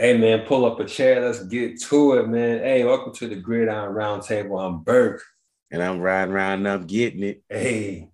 [0.00, 1.20] Hey man, pull up a chair.
[1.20, 2.60] Let's get to it, man.
[2.60, 4.58] Hey, welcome to the Gridiron Roundtable.
[4.58, 5.22] I'm Burke.
[5.70, 7.42] And I'm riding around and I'm getting it.
[7.50, 8.08] Hey.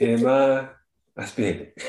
[0.00, 0.68] Am I?
[1.16, 1.74] I spit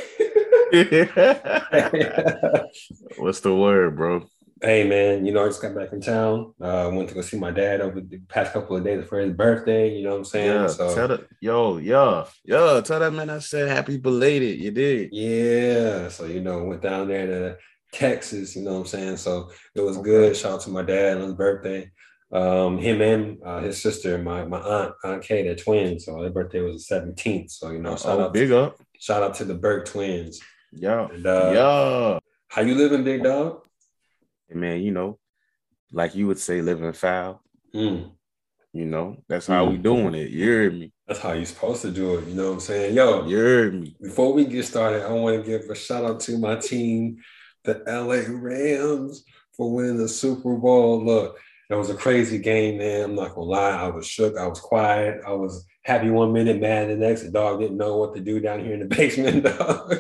[3.20, 4.25] What's the word, bro?
[4.59, 6.55] Hey man, you know, I just got back in town.
[6.59, 9.33] Uh, went to go see my dad over the past couple of days for his
[9.33, 9.95] birthday.
[9.95, 10.61] You know what I'm saying?
[10.61, 14.59] Yeah, so, tell the, yo, yo, yo, tell that man I said happy belated.
[14.59, 15.13] You did.
[15.13, 16.08] Yeah.
[16.08, 17.58] So, you know, went down there to
[17.91, 19.17] Texas, you know what I'm saying?
[19.17, 20.09] So it was okay.
[20.09, 20.38] good.
[20.38, 21.91] Shout out to my dad on his birthday.
[22.31, 26.05] Um, him and uh, his sister, my my aunt, Aunt Kay, they're twins.
[26.05, 27.52] So their birthday was the 17th.
[27.52, 28.81] So, you know, shout oh, out big to, up.
[28.99, 30.41] Shout out to the Burke twins.
[30.71, 31.07] Yeah.
[31.07, 32.19] And, uh, yeah.
[32.49, 33.63] How you living, big dog?
[34.53, 35.19] man, you know,
[35.91, 37.41] like you would say, living foul.
[37.73, 38.11] Mm.
[38.73, 39.72] You know, that's how mm.
[39.72, 40.29] we doing it.
[40.29, 40.91] You heard me.
[41.07, 42.27] That's how you're supposed to do it.
[42.27, 42.95] You know what I'm saying?
[42.95, 43.95] Yo, you heard me.
[44.01, 47.17] Before we get started, I want to give a shout out to my team,
[47.67, 49.23] the LA Rams,
[49.55, 51.05] for winning the Super Bowl.
[51.05, 51.37] Look,
[51.69, 53.03] it was a crazy game, man.
[53.03, 53.71] I'm not gonna lie.
[53.71, 54.35] I was shook.
[54.37, 55.21] I was quiet.
[55.27, 57.23] I was happy one minute, mad the next.
[57.23, 59.93] The dog didn't know what to do down here in the basement, dog.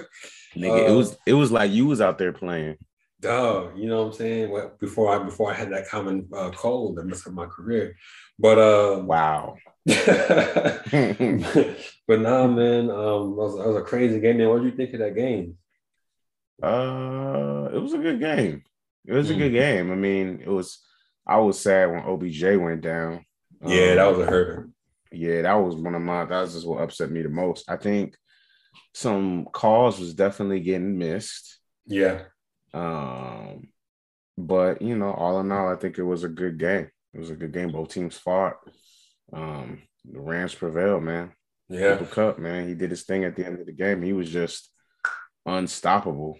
[0.55, 2.77] Nigga, uh, it was it was like you was out there playing
[3.19, 4.49] dog, you know what I'm saying?
[4.49, 7.95] Well, before I before I had that common uh, cold that messed up my career.
[8.39, 9.57] But uh wow.
[9.85, 9.97] but
[12.19, 14.37] nah, man, um, that was, that was a crazy game.
[14.37, 15.57] Man, what did you think of that game?
[16.61, 18.63] Uh, it was a good game.
[19.05, 19.35] It was mm.
[19.35, 19.55] a good mm.
[19.55, 19.91] game.
[19.91, 20.79] I mean, it was.
[21.25, 23.25] I was sad when OBJ went down.
[23.65, 24.69] Yeah, um, that was a hurt.
[25.11, 26.25] Yeah, that was one of my.
[26.25, 27.69] That was just what upset me the most.
[27.69, 28.15] I think
[28.93, 31.59] some calls was definitely getting missed.
[31.85, 32.23] Yeah.
[32.73, 33.69] Um,
[34.37, 36.89] but you know, all in all, I think it was a good game.
[37.13, 37.71] It was a good game.
[37.71, 38.55] Both teams fought.
[39.33, 41.33] Um, the Rams prevailed, man.
[41.69, 44.01] Yeah, Cooper Kupp, man, he did his thing at the end of the game.
[44.01, 44.71] He was just
[45.45, 46.37] unstoppable.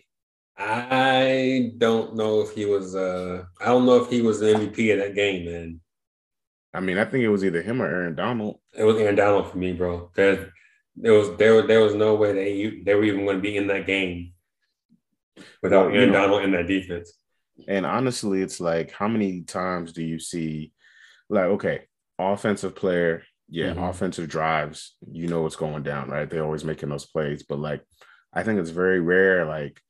[0.57, 2.95] I don't know if he was.
[2.95, 5.79] Uh, I don't know if he was the MVP of that game, man.
[6.73, 8.59] I mean, I think it was either him or Aaron Donald.
[8.78, 10.12] It was Aaron Donald for me, bro.
[10.16, 10.53] There,
[10.96, 13.67] there was there there was no way they they were even going to be in
[13.67, 14.34] that game
[15.62, 17.13] without Aaron Donald in that defense.
[17.67, 20.72] And honestly, it's like how many times do you see,
[21.29, 21.81] like, okay,
[22.19, 23.84] offensive player, yeah, mm-hmm.
[23.84, 26.29] offensive drives, you know what's going down, right?
[26.29, 27.84] They're always making those plays, but like,
[28.34, 29.81] I think it's very rare, like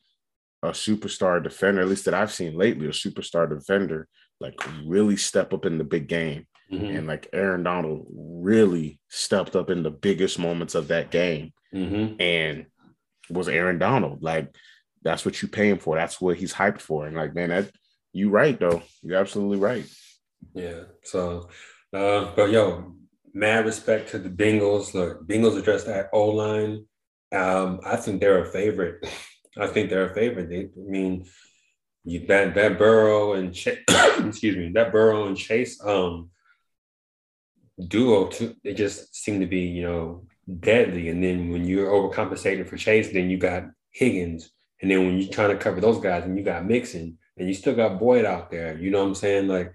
[0.63, 4.07] a superstar defender, at least that I've seen lately, a superstar defender,
[4.39, 6.47] like really step up in the big game.
[6.71, 6.97] Mm-hmm.
[6.97, 12.19] And like Aaron Donald really stepped up in the biggest moments of that game mm-hmm.
[12.19, 12.65] and
[13.29, 14.21] was Aaron Donald.
[14.21, 14.53] Like
[15.01, 15.95] that's what you pay him for.
[15.95, 17.07] That's what he's hyped for.
[17.07, 17.71] And like, man, that
[18.11, 18.81] you right though.
[19.01, 19.85] You're absolutely right.
[20.53, 20.83] Yeah.
[21.03, 21.49] So,
[21.93, 22.95] uh, but yo,
[23.33, 24.93] mad respect to the Bengals.
[24.93, 26.85] Look, Bengals addressed that O line.
[27.33, 29.07] Um, I think they're a favorite.
[29.59, 30.49] I think they're a favorite.
[30.49, 31.25] They, I mean,
[32.03, 36.29] you, that that Burrow and Ch- excuse me, that Burrow and Chase um
[37.87, 40.25] duo, too, they just seem to be you know
[40.59, 41.09] deadly.
[41.09, 44.51] And then when you're overcompensating for Chase, then you got Higgins,
[44.81, 47.53] and then when you're trying to cover those guys and you got Mixon and you
[47.53, 49.47] still got Boyd out there, you know what I'm saying?
[49.47, 49.73] Like,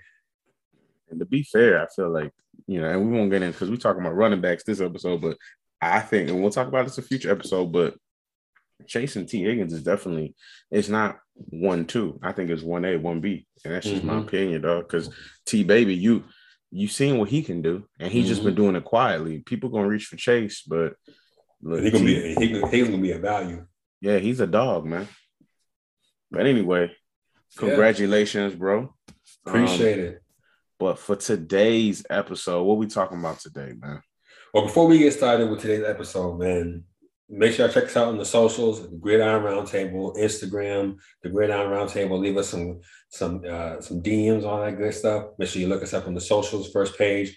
[1.10, 2.32] and to be fair, I feel like,
[2.66, 5.20] you know, and we won't get in because we're talking about running backs this episode,
[5.20, 5.36] but
[5.80, 7.96] I think, and we'll talk about this in a future episode, but
[8.86, 10.34] Chase and Tee Higgins is definitely,
[10.70, 12.18] it's not one, two.
[12.22, 13.46] I think it's one A, one B.
[13.64, 14.06] And that's just mm-hmm.
[14.06, 14.88] my opinion, dog.
[14.88, 15.10] Because
[15.46, 16.24] T Baby, you,
[16.70, 18.28] you seen what he can do, and he's mm-hmm.
[18.28, 18.62] just been mm-hmm.
[18.62, 19.40] doing it quietly.
[19.40, 20.94] People gonna reach for Chase, but
[21.62, 23.66] look, he's gonna be he, he's gonna be a value.
[24.00, 25.06] Yeah, he's a dog, man.
[26.30, 26.90] But anyway,
[27.58, 28.58] congratulations, yeah.
[28.58, 28.94] bro.
[29.46, 30.22] Appreciate um, it.
[30.78, 34.00] But for today's episode, what we talking about today, man?
[34.54, 36.84] Well, before we get started with today's episode, man,
[37.32, 42.20] make sure you check us out on the socials, Gridiron Roundtable, Instagram, the Gridiron Roundtable.
[42.20, 45.26] Leave us some some uh, some DMs, all that good stuff.
[45.38, 47.36] Make sure you look us up on the socials, first page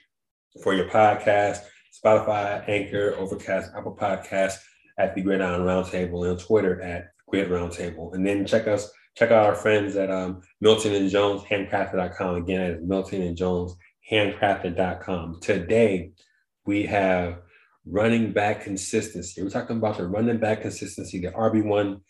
[0.62, 1.60] for your podcast,
[2.04, 4.58] Spotify, Anchor, Overcast, Apple Podcast
[4.98, 8.14] at the Gridiron Roundtable and on Twitter at Grid Roundtable.
[8.14, 12.36] And then check us, check out our friends at um, Milton and Jones Handcrafted.com.
[12.36, 13.76] Again, it's Milton and Jones
[14.12, 15.40] Handcrafted.com.
[15.42, 16.12] Today,
[16.66, 17.40] we have
[17.86, 19.42] running back consistency.
[19.42, 22.02] We're talking about the running back consistency, the RB1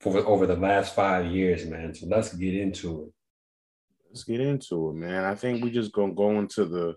[0.00, 1.94] for over the last five years, man.
[1.94, 3.12] So let's get into it.
[4.10, 5.24] Let's get into it, man.
[5.24, 6.94] I think we just gonna go into the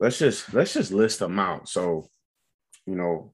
[0.00, 1.68] let's just let's just list them out.
[1.68, 2.08] So,
[2.86, 3.32] you know,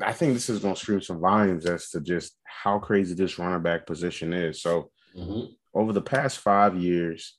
[0.00, 3.62] I think this is to scream some volumes as to just how crazy this running
[3.62, 4.62] back position is.
[4.62, 5.52] So, mm-hmm.
[5.74, 7.36] over the past five years,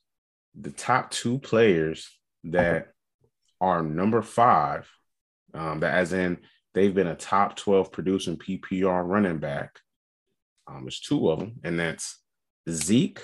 [0.60, 2.08] the top two players
[2.46, 2.91] that
[3.62, 4.90] are number five,
[5.54, 6.40] um, that as in
[6.74, 9.80] they've been a top 12 producing PPR running back,
[10.68, 12.20] Um, there's two of them, and that's
[12.70, 13.22] Zeke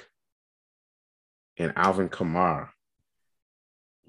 [1.58, 2.70] and Alvin Kamara.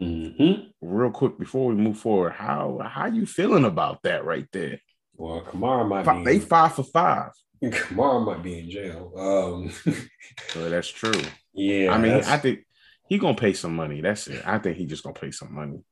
[0.00, 0.68] Mm-hmm.
[0.80, 4.80] Real quick before we move forward, how how you feeling about that right there?
[5.16, 7.32] Well, Kamara might Five, be they five for five.
[7.64, 9.12] Kamara might be in jail.
[9.16, 9.72] Um,
[10.50, 11.20] So that's true.
[11.52, 12.60] yeah, I mean, that's- I think
[13.08, 14.00] he gonna pay some money.
[14.00, 14.42] That's it.
[14.46, 15.82] I think he just gonna pay some money.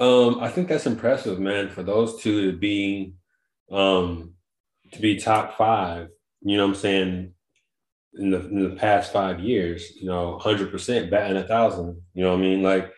[0.00, 3.14] Um, I think that's impressive, man, for those two to be
[3.70, 4.34] um
[4.92, 6.08] to be top five,
[6.40, 7.34] you know what I'm saying,
[8.14, 12.00] in the in the past five years, you know, hundred percent batting a thousand.
[12.14, 12.62] You know what I mean?
[12.62, 12.90] Like,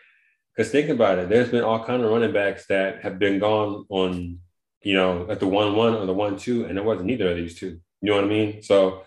[0.55, 3.85] because think about it, there's been all kind of running backs that have been gone
[3.89, 4.39] on,
[4.81, 7.35] you know, at the one one or the one two, and it wasn't either of
[7.37, 7.79] these two.
[8.01, 8.63] You know what I mean?
[8.63, 9.03] So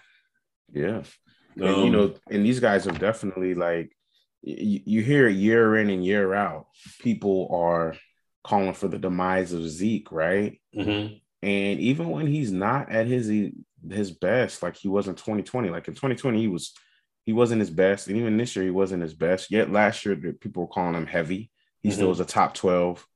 [0.72, 1.02] Yeah.
[1.56, 3.95] and, um, you know, and these guys have definitely like
[4.46, 6.68] you, you hear it year in and year out.
[7.00, 7.96] People are
[8.44, 10.60] calling for the demise of Zeke, right?
[10.74, 11.20] mhm.
[11.42, 13.30] And even when he's not at his
[13.88, 16.72] his best, like he was in 2020, like in 2020, he was
[17.24, 19.50] he wasn't his best, and even this year he wasn't his best.
[19.50, 21.50] Yet last year, people were calling him heavy.
[21.82, 22.10] He still Mhm.
[22.10, 23.06] was a top 12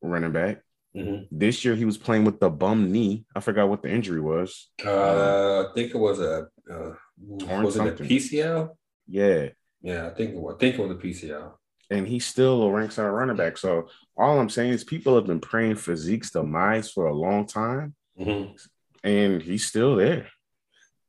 [0.00, 0.62] running back.
[0.96, 1.28] Mhm.
[1.30, 3.26] This year he was playing with the bum knee.
[3.34, 4.70] I forgot what the injury was.
[4.84, 6.94] Uh, I think it was a uh,
[7.38, 8.04] Torn was it a.
[8.04, 8.76] PCL?
[9.08, 9.48] Yeah.
[9.82, 10.30] Yeah, I think.
[10.36, 11.52] I think was a PCL.
[11.90, 13.56] and he still ranks on a running back.
[13.56, 17.46] So all I'm saying is people have been praying for Zeke's demise for a long
[17.46, 18.58] time, Mhm.
[19.04, 20.26] and he's still there.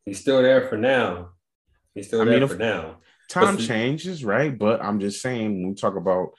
[0.06, 1.32] He's still there for now.
[1.96, 2.98] He's still I there mean, for now.
[3.30, 4.56] Time changes, right?
[4.58, 6.30] But I'm just saying when we talk about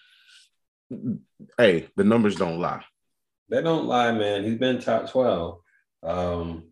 [1.58, 2.84] hey, the numbers don't lie.
[3.50, 4.44] They don't lie, man.
[4.44, 5.60] He's been top 12.
[6.02, 6.64] Um,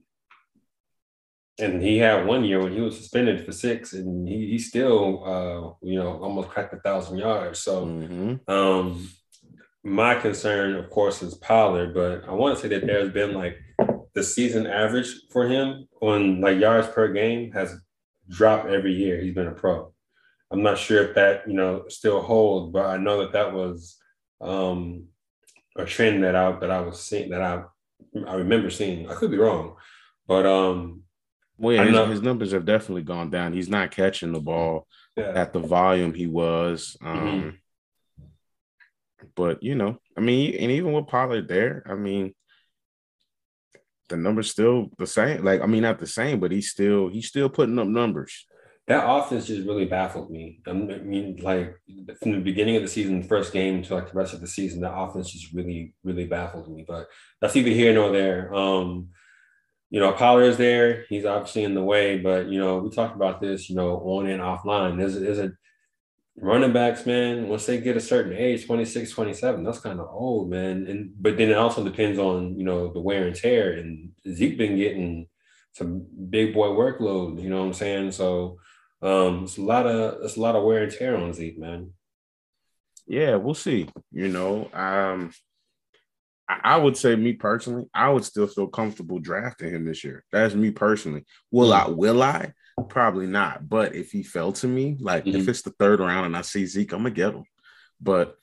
[1.58, 5.24] and he had one year when he was suspended for six, and he, he still,
[5.24, 7.60] uh, you know, almost cracked a thousand yards.
[7.60, 8.48] So, Mhm.
[8.48, 9.08] um,
[9.82, 13.56] my concern, of course, is Pollard, but I want to say that there's been like
[14.14, 17.74] the season average for him on like yards per game has
[18.28, 19.20] dropped every year.
[19.20, 19.92] He's been a pro.
[20.50, 23.96] I'm not sure if that you know still holds, but I know that that was
[24.40, 25.04] um,
[25.76, 27.62] a trend that I that I was seeing that I
[28.26, 29.08] I remember seeing.
[29.08, 29.76] I could be wrong,
[30.26, 31.02] but um,
[31.58, 33.52] Well, yeah, his, his numbers have definitely gone down.
[33.52, 34.86] He's not catching the ball
[35.16, 36.96] yeah, at the volume he was.
[37.02, 37.58] Um, Mhm.
[39.34, 42.34] But you know, I mean, and even with Pollard there, I mean,
[44.08, 45.44] the numbers still the same.
[45.44, 48.46] Like, I mean, not the same, but he's still he's still putting up numbers.
[48.88, 50.60] that offense just really baffled me.
[50.66, 51.74] I mean, like
[52.22, 54.80] from the beginning of the season, first game to like the rest of the season,
[54.82, 56.84] that offense just really, really baffled me.
[56.86, 57.08] But
[57.40, 58.54] that's either here nor there.
[58.54, 59.08] Um,
[59.90, 61.04] you know, Pollard is there.
[61.08, 64.26] He's obviously in the way, but you know, we talked about this, you know, on
[64.26, 64.98] and offline.
[64.98, 65.52] There's there's a
[66.36, 70.50] running backs, man, once they get a certain age, 26, 27, that's kind of old,
[70.50, 70.86] man.
[70.86, 73.72] And but then it also depends on, you know, the wear and tear.
[73.72, 75.28] And Zeke been getting
[75.72, 78.12] some big boy workload, you know what I'm saying?
[78.12, 78.58] So
[79.02, 81.92] um it's a lot of it's a lot of wear and tear on Zeke, man.
[83.06, 83.88] Yeah, we'll see.
[84.10, 85.30] You know, um,
[86.48, 90.24] I, would say me personally, I would still feel comfortable drafting him this year.
[90.30, 91.24] That's me personally.
[91.50, 91.88] Will I?
[91.88, 92.52] Will I?
[92.88, 93.68] Probably not.
[93.68, 95.48] But if he fell to me, like if Mhm.
[95.48, 97.44] it's the third round and I see Zeke, I'm gonna get him.
[98.00, 98.36] But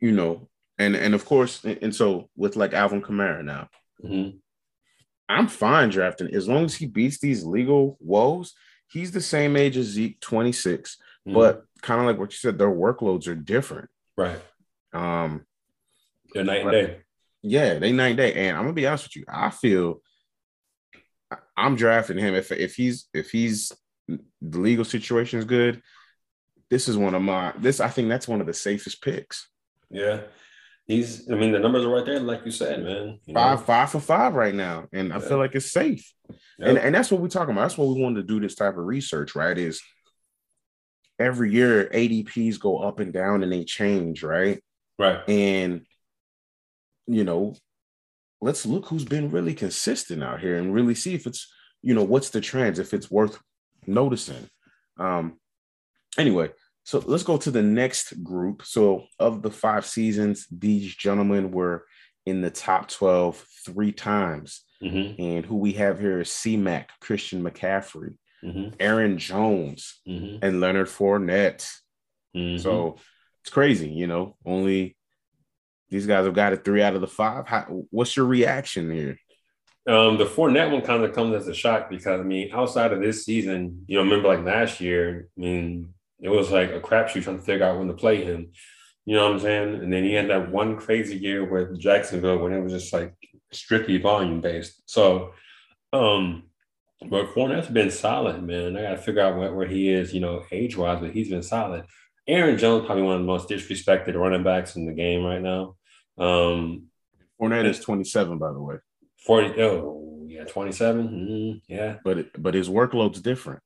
[0.00, 3.68] you know, and and of course, and, and so with like Alvin Kamara now,
[4.04, 4.38] Mhm.
[5.28, 8.54] I'm fine drafting as long as he beats these legal woes.
[8.88, 11.34] He's the same age as Zeke, 26, Mhm.
[11.34, 13.88] but kind of like what you said, their workloads are different.
[14.18, 14.38] right.
[14.92, 15.46] Um,
[16.34, 16.98] They're night and day.
[17.42, 18.34] yeah, they night and day.
[18.34, 20.00] And I'm gonna be honest with you, I feel
[21.56, 23.72] I'm drafting him if if he's if he's
[24.08, 25.82] the legal situation is good.
[26.70, 29.48] This is one of my this I think that's one of the safest picks.
[29.90, 30.22] Yeah.
[30.86, 33.18] He's I mean the numbers are right there, like you said, man.
[33.26, 33.40] You know?
[33.40, 36.12] Five five for five right now, and I feel like it's safe.
[36.58, 36.68] Yep.
[36.68, 37.62] And and that's what we're talking about.
[37.62, 39.56] That's what we wanted to do this type of research, right?
[39.56, 39.80] Is
[41.18, 44.60] every year ADPs go up and down and they change, right?
[44.98, 45.28] right.
[45.28, 45.86] And
[47.06, 47.54] you know,
[48.40, 52.02] let's look who's been really consistent out here and really see if it's, you know,
[52.04, 53.38] what's the trends, if it's worth
[53.86, 54.48] noticing.
[54.98, 55.38] Um,
[56.18, 56.50] anyway,
[56.84, 58.62] so let's go to the next group.
[58.64, 61.86] So, of the five seasons, these gentlemen were
[62.26, 64.62] in the top 12 three times.
[64.80, 70.36] hmm And who we have here is C Mac, Christian McCaffrey, hmm Aaron Jones, hmm
[70.42, 71.68] and Leonard Fournette.
[72.34, 72.96] hmm So
[73.42, 74.36] it's crazy, you know.
[74.44, 74.96] Only
[75.92, 77.46] these guys have got it three out of the five.
[77.46, 79.16] How, what's your reaction here?
[79.86, 83.00] Um, the Fournette one kind of comes as a shock because I mean, outside of
[83.00, 87.22] this season, you know, remember like last year, I mean, it was like a crapshoot
[87.24, 88.52] trying to figure out when to play him.
[89.04, 89.74] You know what I'm saying?
[89.82, 93.14] And then he had that one crazy year with Jacksonville when it was just like
[93.52, 94.82] strictly volume based.
[94.86, 95.32] So,
[95.92, 96.44] um,
[97.10, 98.76] But Fournette's been solid, man.
[98.76, 101.30] I got to figure out where, where he is, you know, age wise, but he's
[101.30, 101.84] been solid.
[102.28, 105.74] Aaron Jones probably one of the most disrespected running backs in the game right now.
[106.22, 106.86] Um,
[107.40, 108.76] Fournette is 27, by the way.
[109.26, 109.60] 40.
[109.62, 111.08] Oh, yeah, 27.
[111.08, 113.60] Mm-hmm, yeah, but it, but his workload's different.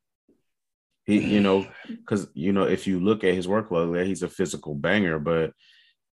[1.04, 4.74] He, you know, because you know, if you look at his workload, he's a physical
[4.74, 5.52] banger, but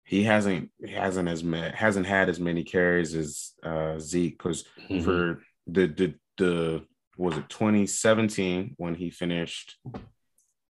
[0.06, 5.04] he hasn't hasn't as hasn't had as many carries as uh, Zeke because mm-hmm.
[5.04, 6.86] for the the the
[7.18, 9.78] was it 2017 when he finished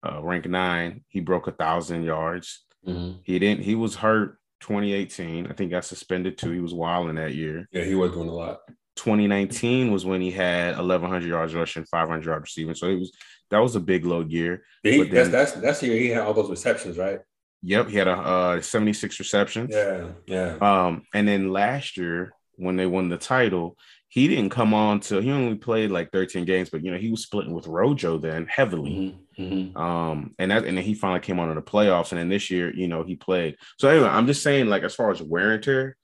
[0.06, 2.66] uh, rank nine, he broke a thousand yards.
[2.86, 3.20] Mm-hmm.
[3.24, 3.64] He didn't.
[3.64, 5.48] He was hurt 2018.
[5.48, 6.52] I think got suspended too.
[6.52, 7.68] He was wild in that year.
[7.72, 8.60] Yeah, he was doing a lot.
[8.96, 12.76] 2019 was when he had 1100 yards rushing, 500 yards receiving.
[12.76, 13.12] So it was
[13.50, 14.64] that was a big load year.
[14.84, 17.20] He, then, that's that's that's the year he had all those receptions, right?
[17.64, 19.70] Yep, he had a uh, 76 receptions.
[19.74, 20.56] Yeah, yeah.
[20.62, 23.78] Um, and then last year when they won the title,
[24.12, 27.10] he didn't come on till he only played like 13 games, but you know, he
[27.10, 29.16] was splitting with Rojo then heavily.
[29.38, 29.78] Mm-hmm, mm-hmm.
[29.78, 32.12] Um, and that and then he finally came on in the playoffs.
[32.12, 33.56] And then this year, you know, he played.
[33.80, 35.96] So anyway, I'm just saying, like, as far as wear and tear,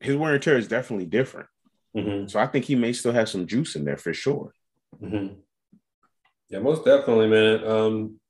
[0.00, 1.46] his wear and tear is definitely different.
[1.96, 2.26] Mm-hmm.
[2.26, 4.52] So I think he may still have some juice in there for sure.
[5.00, 5.34] Mm-hmm.
[6.48, 7.64] Yeah, most definitely, man.
[7.64, 8.20] Um,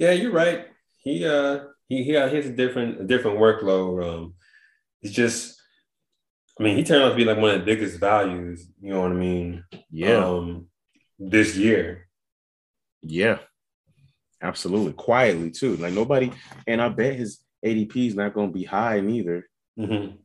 [0.00, 0.66] yeah, you're right.
[0.98, 4.04] He uh he he, has a different a different workload.
[4.04, 4.34] Um,
[5.02, 5.59] he's just
[6.60, 9.00] I mean, he turned out to be like one of the biggest values, you know
[9.00, 9.64] what I mean?
[9.90, 10.26] Yeah.
[10.26, 10.66] Um,
[11.18, 12.06] this year.
[13.00, 13.38] Yeah.
[14.42, 14.92] Absolutely.
[14.92, 15.76] Quietly too.
[15.76, 16.30] Like nobody,
[16.66, 19.48] and I bet his ADP is not going to be high neither.
[19.78, 20.16] Mm-hmm.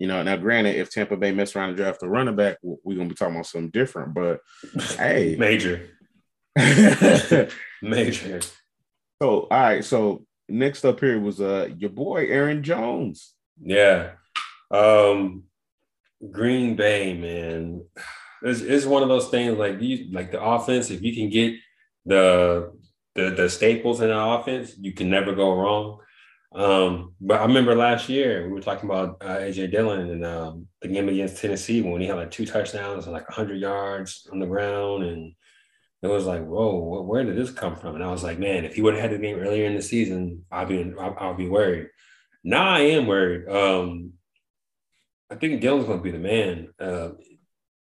[0.00, 2.96] You know, now granted, if Tampa Bay mess around and draft a running back, we're
[2.96, 4.12] gonna be talking about something different.
[4.12, 4.40] But
[4.98, 5.88] hey, major,
[7.80, 8.40] major.
[9.22, 9.84] So, all right.
[9.84, 13.34] So next up here was uh your boy Aaron Jones.
[13.60, 14.10] Yeah.
[14.70, 15.44] Um,
[16.30, 17.84] Green Bay, man,
[18.42, 20.90] it's, it's one of those things like you like the offense.
[20.90, 21.54] If you can get
[22.04, 22.72] the
[23.14, 26.00] the the staples in the offense, you can never go wrong.
[26.54, 30.68] Um, but I remember last year we were talking about uh, AJ Dillon and um,
[30.82, 34.38] the game against Tennessee when he had like two touchdowns and like 100 yards on
[34.38, 35.34] the ground, and
[36.02, 37.96] it was like, whoa, where did this come from?
[37.96, 39.82] And I was like, man, if he would have had the game earlier in the
[39.82, 41.88] season, I'd be I'll, I'll be worried.
[42.44, 43.48] Now I am worried.
[43.48, 44.12] Um,
[45.34, 46.68] I think Dillon's going to be the man.
[46.78, 47.08] Uh,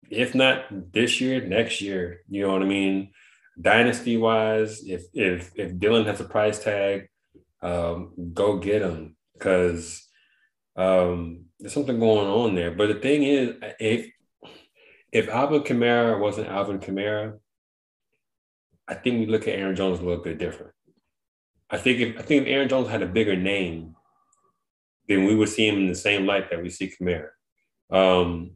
[0.09, 2.23] if not this year, next year.
[2.31, 3.11] You know what I mean?
[3.61, 7.09] Dynasty wise, if if if Dillon has a price tag,
[7.63, 10.07] um, go get him because
[10.77, 12.71] um, there's something going on there.
[12.71, 14.11] But the thing is, if
[15.13, 17.39] if Alvin Kamara wasn't Alvin Kamara,
[18.89, 20.73] I think we look at Aaron Jones a little bit different.
[21.69, 23.96] I think if I think if Aaron Jones had a bigger name,
[25.09, 27.29] then we would see him in the same light that we see Kamara.
[27.91, 28.53] Um,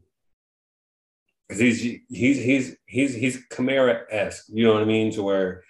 [1.49, 5.65] because he's he's he's he's he's Kamara esque, you know what I mean, to where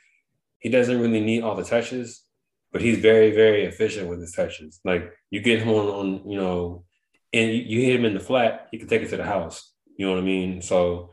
[0.58, 2.22] he doesn't really need all the touches,
[2.70, 4.80] but he's very very efficient with his touches.
[4.84, 6.84] Like you get him on, on you know,
[7.32, 9.72] and you, hit him in the flat, he can take it to the house.
[9.96, 10.60] You know what I mean?
[10.60, 11.12] So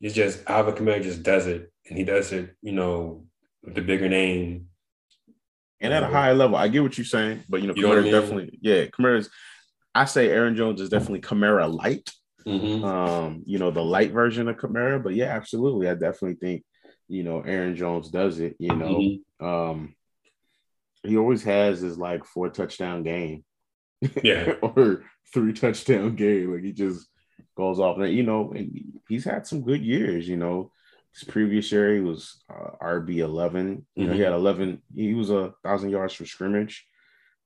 [0.00, 3.24] it's just Alvin Kamara just does it, and he does it, you know,
[3.62, 4.67] with the bigger name
[5.80, 6.56] and at a higher level.
[6.56, 8.12] I get what you're saying, but you know, you Kamara I mean?
[8.12, 9.30] definitely, yeah, Kamara's.
[9.94, 12.10] I say Aaron Jones is definitely Kamara light.
[12.46, 12.84] Mm-hmm.
[12.84, 16.64] Um, you know, the light version of Kamara, but yeah, absolutely, I definitely think
[17.08, 18.56] you know Aaron Jones does it.
[18.58, 19.44] You know, mm-hmm.
[19.44, 19.94] um,
[21.02, 23.44] he always has his like four touchdown game,
[24.22, 26.52] yeah, or three touchdown game.
[26.54, 27.06] Like he just
[27.56, 30.28] goes off, and you know, and he's had some good years.
[30.28, 30.72] You know,
[31.14, 33.86] his previous year, he was uh, RB eleven.
[33.94, 34.16] You know, mm-hmm.
[34.16, 34.82] he had eleven.
[34.94, 36.86] He was a thousand yards from scrimmage.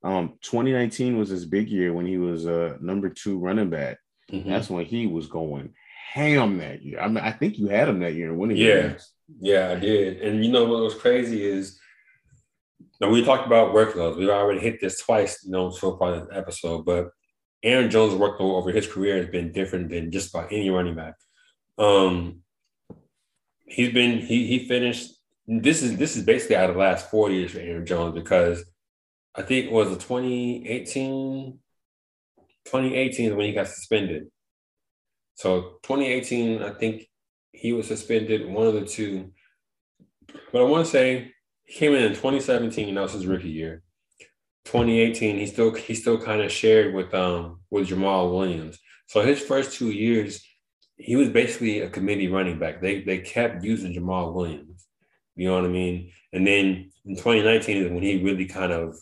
[0.04, 3.98] Um, 2019 was his big year when he was a uh, number two running back.
[4.32, 4.50] Mm-hmm.
[4.50, 5.74] That's when he was going
[6.12, 7.00] ham that year.
[7.00, 8.56] I mean, I think you had him that year winning.
[8.56, 9.12] Yeah, games.
[9.40, 10.20] yeah, I did.
[10.22, 11.78] And you know what was crazy is,
[13.00, 14.16] now we talked about workloads.
[14.16, 16.84] We've already hit this twice, you know, so far in the episode.
[16.84, 17.08] But
[17.62, 21.14] Aaron Jones' workload over his career has been different than just about any running back.
[21.78, 22.41] Um,
[23.72, 25.10] he's been he he finished.
[25.46, 28.64] This is this is basically out of the last four years for Aaron Jones because
[29.34, 31.58] I think it was a 2018
[32.64, 34.28] 2018 when he got suspended.
[35.34, 37.08] So 2018, I think
[37.52, 39.32] he was suspended, one of the two.
[40.52, 41.32] But I want to say
[41.64, 43.82] he came in in 2017, that was his rookie year.
[44.64, 48.78] 2018, he still he still kind of shared with um with Jamaal Williams.
[49.06, 50.42] So his first two years,
[51.02, 52.80] he was basically a committee running back.
[52.80, 54.86] They they kept using Jamaal Williams.
[55.34, 56.12] You know what I mean?
[56.32, 58.96] And then in 2019 is when he really kind of,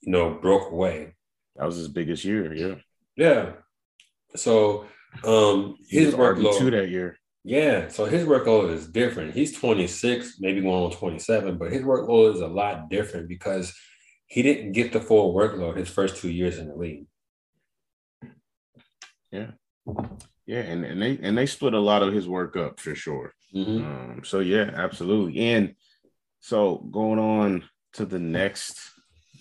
[0.00, 1.14] you know, broke away.
[1.56, 2.74] That was his biggest year, yeah.
[3.16, 3.52] Yeah.
[4.36, 4.86] So
[5.24, 7.18] um his workload two that year.
[7.44, 9.34] Yeah, so his workload is different.
[9.34, 13.74] He's 26, maybe going on 27, but his workload is a lot different because
[14.26, 17.06] he didn't get the full workload his first two years in the league.
[19.32, 19.50] Yeah.
[20.52, 23.32] Yeah, and, and they and they split a lot of his work up for sure.
[23.54, 23.86] Mm-hmm.
[23.86, 25.40] Um, so yeah, absolutely.
[25.40, 25.76] And
[26.40, 28.78] so going on to the next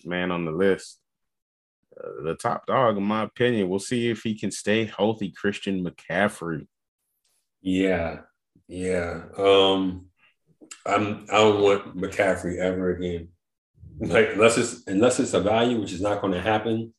[0.05, 1.01] man on the list,
[2.01, 5.33] uh, the top dog, in my opinion, we'll see if he can stay healthy.
[5.35, 6.65] Christian McCaffrey.
[7.61, 8.19] Yeah,
[8.69, 9.23] yeah.
[9.37, 10.05] Um,
[10.85, 13.27] I'm I don't want McCaffrey ever again.
[13.99, 16.93] Like unless it's unless it's a value, which is not going to happen,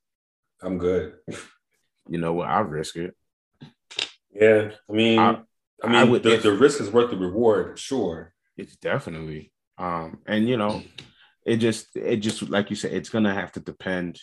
[0.61, 1.14] I'm good.
[2.09, 2.49] You know what?
[2.49, 3.16] I'll risk it.
[4.33, 5.41] Yeah, I mean, I,
[5.83, 8.33] I mean, I would- the, the risk is worth the reward, sure.
[8.57, 9.53] It's definitely.
[9.79, 10.83] Um, and you know,
[11.45, 14.21] it just it just like you said, it's gonna have to depend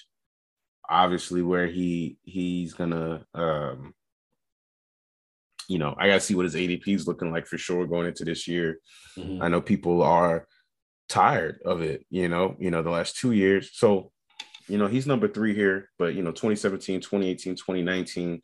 [0.90, 3.94] obviously where he he's gonna um
[5.68, 8.26] you know, I gotta see what his ADP is looking like for sure going into
[8.26, 8.80] this year.
[9.18, 9.42] Mhm.
[9.42, 10.48] I know people are
[11.10, 13.72] tired of it, you know, you know, the last two years.
[13.74, 14.12] So,
[14.68, 18.42] you know, he's number three here, but you know, 2017, 2018, 2019,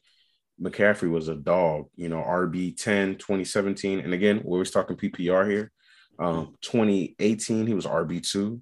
[0.61, 3.99] McCaffrey was a dog, you know, RB 10, 2017.
[3.99, 5.71] And again, we're always talking PPR here.
[6.17, 8.61] Um, 2018, he was RB2,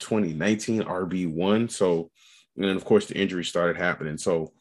[0.00, 1.70] 2019, RB1.
[1.70, 2.10] So,
[2.56, 4.18] and then of course the injury started happening.
[4.18, 4.52] So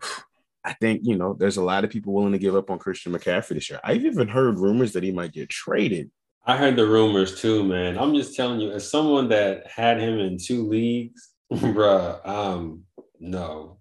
[0.64, 3.12] I think, you know, there's a lot of people willing to give up on Christian
[3.12, 3.80] McCaffrey this year.
[3.82, 6.10] I've even heard rumors that he might get traded.
[6.44, 7.98] I heard the rumors too, man.
[7.98, 12.84] I'm just telling you, as someone that had him in two leagues, bruh, um,
[13.18, 13.78] no.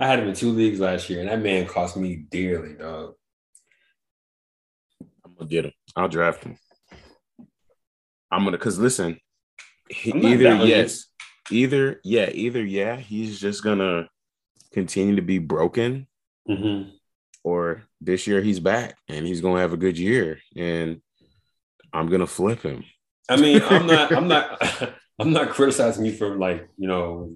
[0.00, 3.14] I had him in two leagues last year, and that man cost me dearly, dog.
[5.24, 5.72] I'm gonna get him.
[5.96, 6.56] I'll draft him.
[8.30, 9.18] I'm gonna cause listen,
[9.88, 11.06] he, either yes,
[11.50, 14.08] either yeah, either yeah, he's just gonna
[14.72, 16.06] continue to be broken,
[16.48, 16.90] Mm-hmm.
[17.42, 21.00] or this year he's back and he's gonna have a good year, and
[21.92, 22.84] I'm gonna flip him.
[23.28, 24.60] I mean, I'm not, I'm not,
[25.18, 27.34] I'm not criticizing you for like, you know,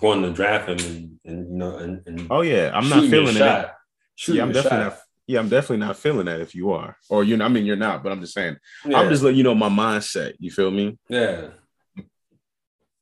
[0.00, 3.34] going to draft him and, and you know, and, and Oh yeah, I'm not feeling
[3.36, 3.74] that.
[4.14, 4.92] Shooting Yeah, I'm definitely shot.
[4.92, 4.98] not.
[5.26, 7.74] Yeah, I'm definitely not feeling that if you are, or you know, I mean, you're
[7.74, 9.00] not, but I'm just saying, Yeah.
[9.00, 10.34] I'm just letting you know my mindset.
[10.38, 10.98] You feel me?
[11.08, 11.48] Yeah.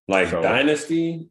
[0.08, 1.28] Like So- dynasty.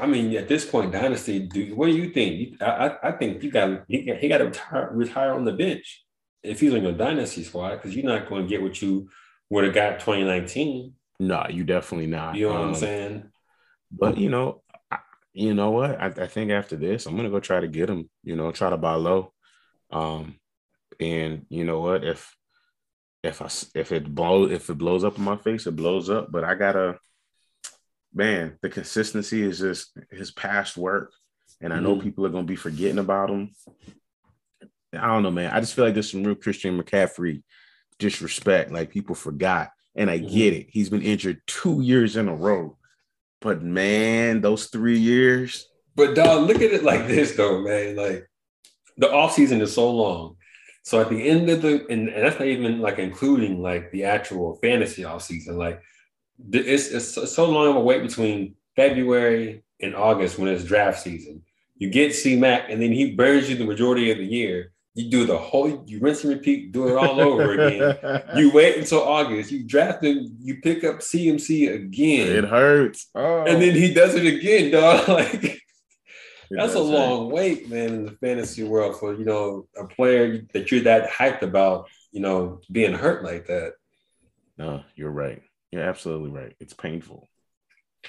[0.00, 1.38] I mean, at this point, dynasty.
[1.46, 2.34] Do what do you think?
[2.40, 5.44] You- I, I, I think you got he, got- he got to retire, retire on
[5.44, 6.04] the bench
[6.42, 9.08] if he's on your dynasty squad because you're not going to get what you
[9.50, 10.94] would have got 2019.
[11.20, 12.34] No, you definitely not.
[12.34, 13.30] You know what I'm Um, saying?
[13.92, 14.98] But you know, I,
[15.34, 16.00] you know what?
[16.00, 18.08] I, I think after this, I'm gonna go try to get him.
[18.24, 19.32] You know, try to buy low.
[19.90, 20.36] Um,
[20.98, 22.04] and you know what?
[22.04, 22.34] If
[23.22, 26.32] if I if it blow if it blows up in my face, it blows up.
[26.32, 26.98] But I gotta,
[28.14, 31.12] man, the consistency is just his past work,
[31.60, 32.02] and I know Mhm.
[32.02, 33.50] people are gonna be forgetting about him.
[34.94, 35.52] I don't know, man.
[35.52, 37.42] I just feel like there's some real Christian McCaffrey
[37.98, 38.72] disrespect.
[38.72, 40.32] Like people forgot, and I Mhm.
[40.32, 40.66] get it.
[40.70, 42.76] He's been injured two years in a row.
[43.40, 47.96] But man, those three years, But dog, look at it like this though, man.
[47.96, 48.26] Like
[48.96, 50.36] the offseason is so long.
[50.82, 54.04] So at the end of the and, and that's not even like including like the
[54.04, 55.56] actual fantasy offseason.
[55.56, 55.82] Like
[56.52, 61.02] it's, it's so- so long of a wait between February and August when it's draft
[61.02, 61.42] season.
[61.76, 64.72] You get C Mac and then he burns you the majority of the year.
[64.94, 68.22] You do the whole you rinse and repeat, do it all over again.
[68.36, 72.28] You wait until August, you draft him, you pick up CMC again.
[72.28, 73.08] it hurts.
[73.14, 75.08] Oh, and then he does it again, dog.
[76.50, 80.44] Like that's a long wait, man, in the fantasy world for you know a player
[80.52, 83.74] that you're that hyped about, you know, being hurt like that.
[84.58, 85.40] No, you're right.
[85.70, 86.56] You're absolutely right.
[86.58, 87.28] It's painful.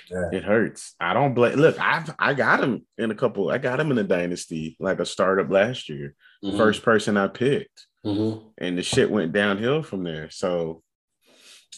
[0.09, 0.29] Yeah.
[0.31, 0.95] It hurts.
[0.99, 1.55] I don't blame.
[1.57, 3.49] Look, I've I got him in a couple.
[3.49, 6.15] I got him in a dynasty, like a startup last year.
[6.43, 6.57] Mhm.
[6.57, 8.53] First person I picked, Mhm.
[8.57, 10.29] and the shit went downhill from there.
[10.29, 10.83] So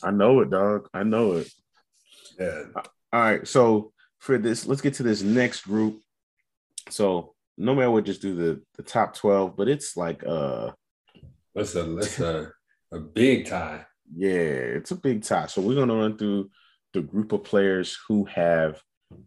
[0.03, 0.89] I know it, dog.
[0.93, 1.51] I know it.
[2.39, 3.47] yeah, All right.
[3.47, 6.01] So for this, let's get to this next group.
[6.89, 10.71] So no matter would just do the the top twelve, but it's like uh
[11.55, 12.51] that's a that's a
[12.91, 13.85] a big tie.
[14.15, 14.29] yeah,
[14.77, 15.47] it's a big tie.
[15.47, 16.49] So we're gonna run through
[16.93, 18.81] the group of players who have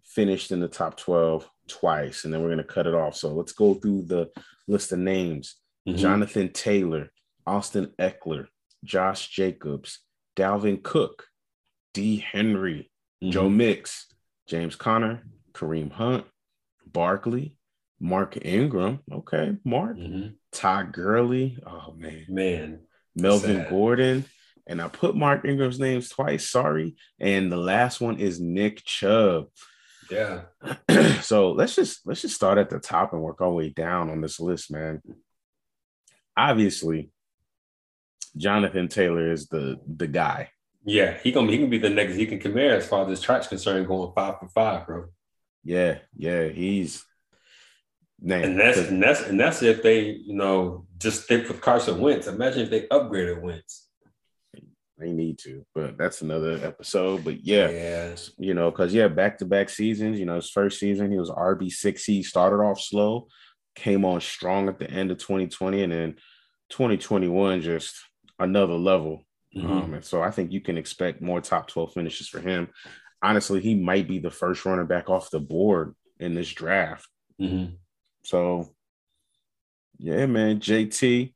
[0.05, 3.17] finished in the top twelve twice, and then we're gonna cut it off.
[3.17, 4.31] So let's go through the
[4.67, 5.57] list of names:
[5.89, 5.97] Mhm.
[5.99, 7.11] Jonathan Taylor,
[7.47, 8.47] Austin Ekeler,
[8.85, 10.01] Josh Jacobs,
[10.37, 11.27] Dalvin Cook,
[11.95, 12.19] D.
[12.19, 12.91] Henry,
[13.23, 13.31] Mhm.
[13.31, 14.07] Joe Mix,
[14.47, 16.25] James Conner, Kareem Hunt,
[16.87, 17.57] Barkley,
[17.99, 19.01] Mark Ingram.
[19.11, 19.97] Okay, Mark.
[19.97, 20.37] Mhm.
[20.53, 21.59] Todd Gurley.
[21.67, 22.25] Oh man.
[22.29, 23.71] Man, Melvin Sad.
[23.71, 24.25] Gordon.
[24.67, 26.49] And I put Mark Ingram's names twice.
[26.49, 26.97] Sorry.
[27.21, 29.47] And the last one is Nick Chubb.
[30.11, 30.43] yeah,
[31.21, 34.21] so let's just let's just start at the top and work our way down on
[34.21, 35.03] this list, man.
[36.37, 37.11] obviously,
[38.37, 40.51] Jonathan Taylor is the the guy.
[40.85, 43.21] Yeah, he can he can be the next He can Kamara as far as this
[43.21, 45.07] track's concerned, going five for five, bro.
[45.65, 47.05] Yeah, yeah, he's
[48.21, 48.45] man.
[48.45, 52.29] And that's and that's and that's if they you know just stick with Carson Wentz.
[52.29, 53.86] Imagine if they upgraded Wentz.
[54.99, 57.23] They need to, but that's another episode.
[57.23, 58.17] But yeah, yeah.
[58.39, 60.19] you know, because yeah, back to back seasons.
[60.19, 62.05] You know, his first season he was RB six.
[62.05, 63.29] He started off slow,
[63.75, 66.17] came on strong at the end of 2020, and then
[66.71, 67.95] 2021 just
[68.39, 69.27] another level.
[69.55, 69.71] Mm-hmm.
[69.71, 72.69] Um, and so I think you can expect more top 12 finishes for him.
[73.23, 77.09] Honestly, he might be the first runner back off the board in this draft.
[77.41, 77.75] Mm-hmm.
[78.25, 78.71] So,
[79.99, 81.33] yeah, man, JT.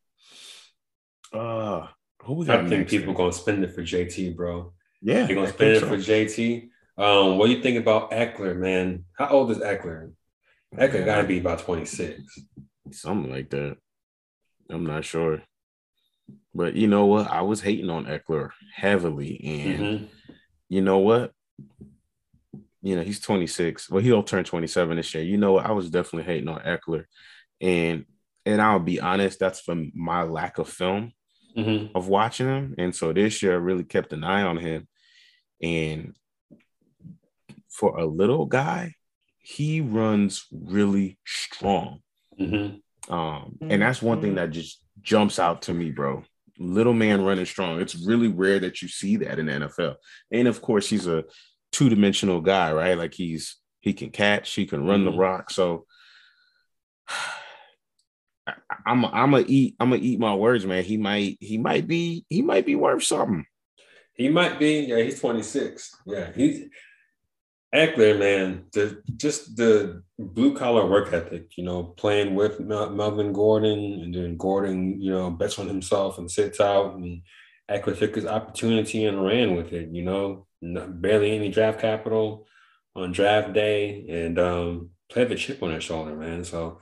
[1.33, 1.87] Uh,
[2.25, 4.73] who we got I think people gonna spend it for JT, bro.
[5.01, 5.89] Yeah, they're gonna spend it so.
[5.89, 6.69] for JT.
[6.99, 9.05] Um, what do you think about Ekeler, man?
[9.15, 10.13] How old is Ekeler?
[10.75, 12.23] Ekeler gotta be about 26.
[12.93, 13.77] Something like that.
[14.69, 15.43] I'm not sure.
[16.55, 17.31] But you know what?
[17.31, 19.41] I was hating on Ekeler heavily.
[19.45, 20.33] And mm-hmm.
[20.69, 21.33] you know what?
[22.83, 23.91] You know, he's 26.
[23.91, 25.23] Well, he'll turn 27 this year.
[25.23, 25.67] You know what?
[25.67, 27.05] I was definitely hating on Ekeler.
[27.61, 28.05] And
[28.47, 31.13] and I'll be honest, that's from my lack of film
[31.57, 31.97] mm-hmm.
[31.97, 32.75] of watching him.
[32.79, 34.89] And so this year I really kept an eye on him.
[35.63, 36.15] And
[37.69, 38.95] for a little guy,
[39.39, 42.01] he runs really strong.
[42.39, 43.13] Mm-hmm.
[43.13, 46.23] Um, and that's one thing that just jumps out to me, bro.
[46.59, 47.81] Little man running strong.
[47.81, 49.97] It's really rare that you see that in the NFL.
[50.31, 51.25] And of course, he's a
[51.73, 52.99] two-dimensional guy, right?
[52.99, 55.13] Like he's he can catch, he can run mm-hmm.
[55.13, 55.51] the rock.
[55.51, 55.87] So
[58.87, 60.85] I'm I'm gonna eat I'm gonna eat my words, man.
[60.85, 63.45] He might he might be he might be worth something.
[64.15, 64.81] He might be.
[64.81, 65.97] Yeah, he's 26.
[66.07, 66.69] Yeah, he's
[67.75, 68.65] Ekeler, man.
[68.73, 71.57] The just the blue collar work ethic.
[71.57, 76.31] You know, playing with Melvin Gordon, and then Gordon, you know, bets on himself and
[76.31, 77.23] sits out, and
[77.71, 79.89] Ekeler took his opportunity and ran with it.
[79.91, 82.47] You know, barely any draft capital
[82.97, 86.45] on draft day, and um, played the chip on his shoulder, man.
[86.45, 86.81] So,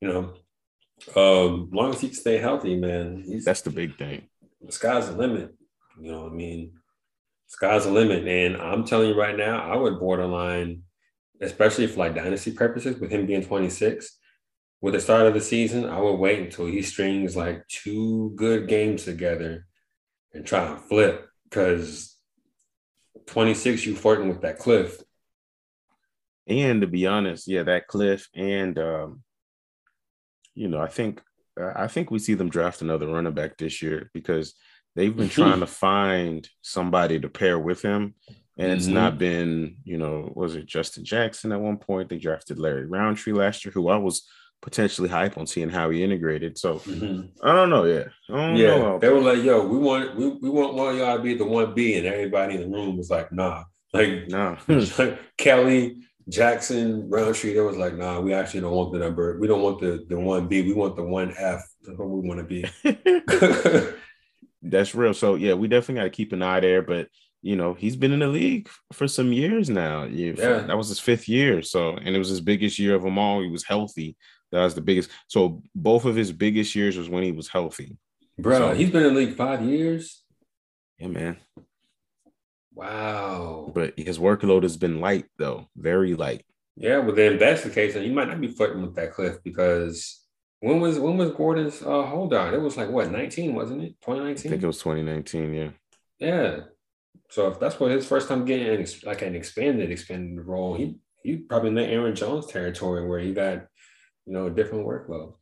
[0.00, 0.34] you know,
[1.16, 4.28] um, long as he can stay healthy, man, that's the big thing.
[4.60, 5.54] The sky's the limit.
[6.00, 6.72] You know, what I mean,
[7.46, 8.26] sky's the limit.
[8.26, 10.82] And I'm telling you right now, I would borderline,
[11.40, 14.18] especially for like dynasty purposes, with him being 26.
[14.82, 18.66] With the start of the season, I would wait until he strings like two good
[18.66, 19.66] games together
[20.32, 22.16] and try and flip because
[23.26, 25.02] 26, you flirting with that cliff.
[26.46, 29.22] And to be honest, yeah, that cliff and um,
[30.54, 31.22] you know, I think
[31.76, 34.54] I think we see them draft another running back this year because
[34.96, 38.14] they've been trying to find somebody to pair with him.
[38.58, 38.76] And mm-hmm.
[38.76, 42.08] it's not been, you know, was it Justin Jackson at one point?
[42.08, 44.28] They drafted Larry Rountree last year, who I was
[44.62, 46.58] potentially hype on seeing how he integrated.
[46.58, 47.22] So mm-hmm.
[47.42, 47.84] I don't know.
[47.84, 48.04] Yeah.
[48.28, 48.76] Don't yeah.
[48.76, 51.34] Know they were like, yo, we want we, we want one of y'all to be
[51.34, 51.96] the one B.
[51.96, 53.64] And everybody in the room was like, nah.
[53.92, 54.56] Like, nah.
[54.68, 59.38] like Kelley, Jackson, Rountree, they was like, nah, we actually don't want the number.
[59.38, 60.62] We don't want the the one B.
[60.62, 61.62] We want the one F.
[61.82, 62.64] That's what we want to be.
[64.62, 65.14] That's real.
[65.14, 66.82] So yeah, we definitely got to keep an eye there.
[66.82, 67.08] But
[67.42, 70.04] you know, he's been in the league for some years now.
[70.04, 71.62] Yeah, that was his fifth year.
[71.62, 73.40] So and it was his biggest year of them all.
[73.40, 74.16] He was healthy.
[74.52, 75.10] That was the biggest.
[75.28, 77.96] So both of his biggest years was when he was healthy.
[78.38, 80.22] Bro, so, he's been in the league five years.
[80.98, 81.36] Yeah, man.
[82.74, 83.72] Wow.
[83.74, 86.44] But his workload has been light though, very light.
[86.76, 89.38] Yeah, well then that's the case, and you might not be flirting with that cliff
[89.44, 90.24] because
[90.60, 92.54] when was when was Gordon's uh hold on?
[92.54, 94.00] It was like what 19, wasn't it?
[94.00, 94.48] 2019?
[94.48, 95.70] I think it was 2019, yeah.
[96.18, 96.60] Yeah.
[97.30, 101.36] So if that's what his first time getting like an expanded expanded role, he he
[101.36, 103.66] probably in the Aaron Jones territory where he got
[104.26, 105.34] you know a different workload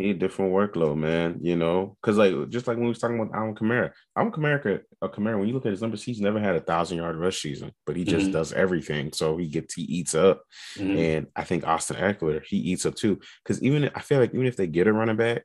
[0.00, 1.38] need different workload, man.
[1.40, 4.80] You know, because like just like when we was talking about Alvin Kamara, Alvin Kamara,
[5.02, 5.38] a Kamara.
[5.38, 7.96] When you look at his numbers, he's never had a thousand yard rush season, but
[7.96, 8.32] he just mm-hmm.
[8.32, 9.12] does everything.
[9.12, 10.42] So he gets he eats up,
[10.76, 10.98] mm-hmm.
[10.98, 13.20] and I think Austin Ekeler he eats up too.
[13.44, 15.44] Because even I feel like even if they get a running back,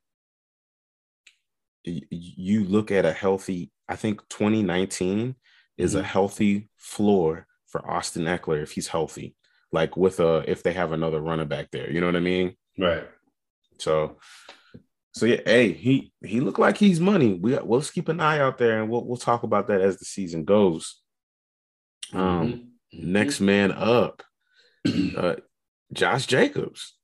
[1.83, 3.71] you look at a healthy.
[3.87, 5.35] I think 2019
[5.77, 5.99] is mm-hmm.
[5.99, 9.35] a healthy floor for Austin Ekeler if he's healthy.
[9.71, 12.55] Like with a if they have another running back there, you know what I mean?
[12.77, 13.05] Right.
[13.77, 14.17] So,
[15.13, 17.33] so yeah, hey, he he looked like he's money.
[17.33, 20.05] We we'll keep an eye out there, and we'll we'll talk about that as the
[20.05, 21.01] season goes.
[22.13, 23.11] Um, mm-hmm.
[23.11, 24.23] next man up,
[25.17, 25.35] uh,
[25.93, 26.97] Josh Jacobs.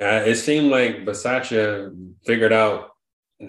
[0.00, 1.92] Uh, it seemed like Bisaccia
[2.24, 2.90] figured out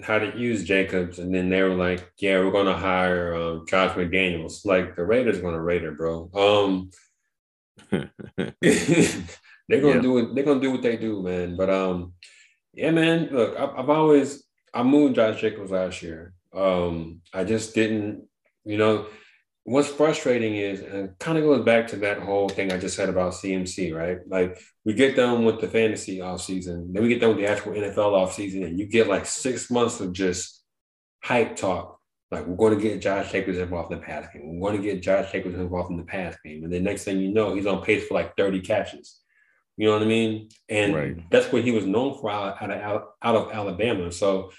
[0.02, 3.96] how to use Jacobs, and then they were like, "Yeah, we're gonna hire um, Josh
[3.96, 6.30] McDaniels." Like the Raiders gonna Raider, bro.
[6.34, 6.90] Um,
[9.70, 10.00] they're gonna yeah.
[10.00, 10.34] do it.
[10.34, 11.56] They're gonna do what they do, man.
[11.56, 12.14] But um,
[12.74, 13.28] Yeah, man.
[13.30, 14.42] Look, I've always
[14.74, 16.34] I moved Josh Jacobs last year.
[16.54, 18.24] Um, I just didn't,
[18.64, 19.06] you know,
[19.64, 23.08] what's frustrating is, and kind of goes back to that whole thing I just said
[23.08, 24.18] about CMC, right?
[24.28, 27.50] Like we get done with the fantasy off season, then we get done with the
[27.50, 30.62] actual NFL off season, and you get like six months of just
[31.22, 31.98] hype talk.
[32.30, 34.58] Like we're going to get Josh Jacobs involved in the pass game.
[34.58, 37.20] We're going to get Josh Jacobs involved in the pass game, and the next thing
[37.20, 39.19] you know, he's on pace for like thirty catches.
[39.80, 40.48] You know what I mean?
[40.68, 41.30] And right.
[41.30, 44.12] that's what he was known for out, out of out of Alabama.
[44.12, 44.52] So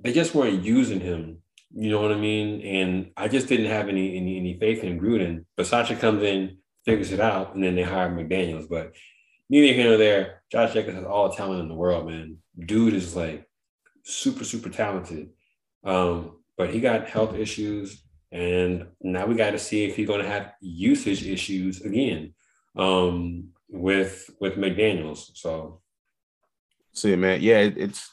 [0.00, 1.42] they just weren't using him
[1.76, 2.60] you know what I mean?
[2.62, 5.44] And I just didn't have any any, any faith in Gruden.
[5.58, 8.68] Bisaccia comes in, figures it out, and then they hire McDaniels.
[8.68, 8.94] But
[9.50, 10.42] neither here nor there.
[10.52, 12.38] Josh Jacobs has all the talent in the world, man.
[12.58, 13.48] Dude is like
[14.04, 15.30] super, super talented.
[15.82, 20.22] Um, but he got health issues, and now we got to see if he's going
[20.22, 22.34] to have usage issues again
[22.76, 25.30] um, with with McDaniels.
[25.34, 25.80] So,
[26.92, 28.10] see, man, yeah, it's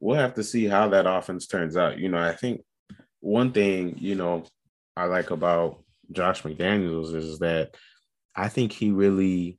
[0.00, 1.98] we'll have to see how that offense turns out.
[1.98, 2.62] You know, I think
[3.20, 4.44] one thing, you know,
[4.96, 7.76] I like about Josh McDaniels is that
[8.34, 9.58] I think he really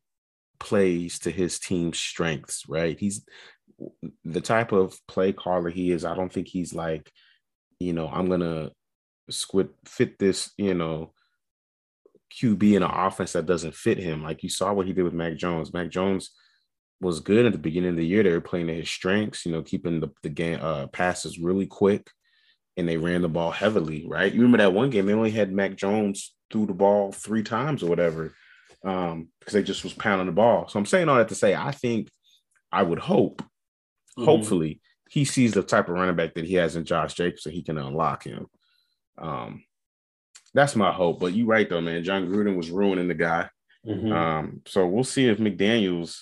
[0.59, 2.99] plays to his team's strengths, right?
[2.99, 3.25] He's
[4.23, 6.05] the type of play caller he is.
[6.05, 7.11] I don't think he's like,
[7.79, 8.71] you know, I'm gonna
[9.29, 11.13] squid fit this, you know,
[12.39, 14.23] QB in an offense that doesn't fit him.
[14.23, 15.73] Like you saw what he did with Mac Jones.
[15.73, 16.31] Mac Jones
[16.99, 18.23] was good at the beginning of the year.
[18.23, 21.65] They were playing to his strengths, you know, keeping the, the game uh, passes really
[21.65, 22.09] quick
[22.77, 24.31] and they ran the ball heavily, right?
[24.31, 27.83] You remember that one game, they only had Mac Jones threw the ball three times
[27.83, 28.33] or whatever,
[28.85, 30.67] um, because they just was pounding the ball.
[30.67, 32.09] So I'm saying all that to say, I think
[32.71, 34.25] I would hope, mm-hmm.
[34.25, 37.49] hopefully, he sees the type of running back that he has in Josh Jacobs, so
[37.49, 38.47] he can unlock him.
[39.17, 39.63] Um,
[40.53, 41.19] that's my hope.
[41.19, 42.03] But you're right though, man.
[42.03, 43.49] Jon Gruden was ruining the guy.
[43.85, 44.11] Mm-hmm.
[44.11, 46.21] Um, so we'll see if McDaniels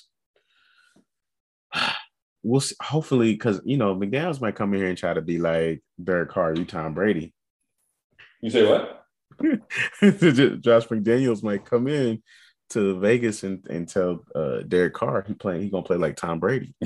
[2.44, 5.38] we'll see, hopefully because you know McDaniels might come in here and try to be
[5.38, 7.34] like Derek Carr, you Tom Brady.
[8.42, 9.06] You say what?
[9.42, 12.22] Josh McDaniels might come in
[12.72, 16.39] to Vegas and, and tell uh, Derek Carr he playing he gonna play like Tom
[16.39, 16.74] Brady.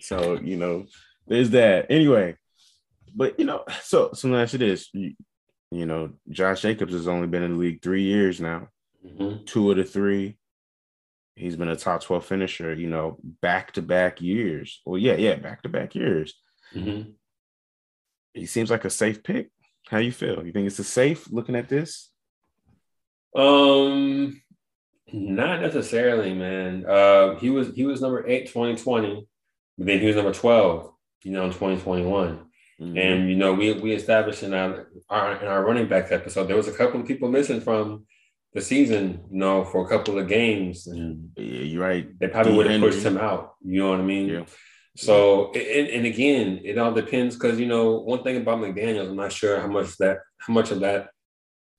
[0.00, 0.86] so you know,
[1.26, 1.86] there's that.
[1.90, 2.36] Anyway,
[3.14, 4.88] but you know, so so now it is.
[4.92, 5.14] You,
[5.70, 8.68] you know, Josh Jacobs has only been in the league three years now.
[9.04, 9.44] Mm-hmm.
[9.44, 10.36] Two of the three
[11.36, 14.80] He's been a top 12 finisher, you know, back to back years.
[14.86, 16.34] Well, yeah, yeah, back to back years.
[16.74, 17.10] Mm-hmm.
[18.32, 19.50] He seems like a safe pick.
[19.88, 20.44] How you feel?
[20.44, 22.10] You think it's a safe looking at this?
[23.36, 24.40] Um,
[25.12, 26.86] not necessarily, man.
[26.86, 29.28] Uh, he was he was number eight 2020,
[29.76, 30.90] but then he was number 12,
[31.22, 32.45] you know, in 2021.
[32.80, 32.98] Mm-hmm.
[32.98, 36.56] And you know, we we established in our, our in our running backs episode, there
[36.56, 38.06] was a couple of people missing from
[38.52, 42.18] the season, you know, for a couple of games, and yeah, you're right.
[42.18, 43.54] They probably would have pushed him out.
[43.64, 44.28] You know what I mean?
[44.28, 44.44] Yeah.
[44.96, 49.16] So, and, and again, it all depends because you know one thing about McDaniel's, I'm
[49.16, 51.10] not sure how much that how much of that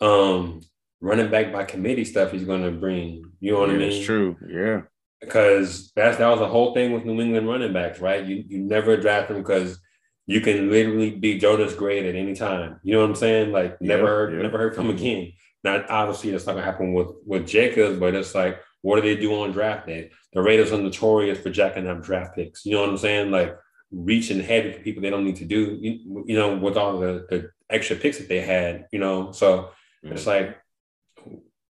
[0.01, 0.61] um
[1.01, 3.23] running back by committee stuff he's going to bring.
[3.39, 3.91] You know what yeah, I mean?
[3.91, 4.35] It's true.
[4.47, 4.81] Yeah.
[5.19, 8.23] Because that's that was the whole thing with New England running backs, right?
[8.23, 9.79] You you never draft them because
[10.27, 12.79] you can literally be Jonas Gray at any time.
[12.83, 13.51] You know what I'm saying?
[13.51, 14.97] Like never yeah, heard, never heard from mm-hmm.
[14.97, 15.33] again.
[15.63, 19.19] Not obviously that's not gonna happen with with Jacobs, but it's like what do they
[19.19, 20.11] do on draft day?
[20.33, 22.65] The Raiders are notorious for jacking up draft picks.
[22.65, 23.31] You know what I'm saying?
[23.31, 23.57] Like
[23.89, 25.77] reaching heavy for people they don't need to do.
[25.81, 28.87] You, you know, with all the, the extra picks that they had.
[28.91, 29.71] You know, so
[30.03, 30.11] mm-hmm.
[30.11, 30.57] it's like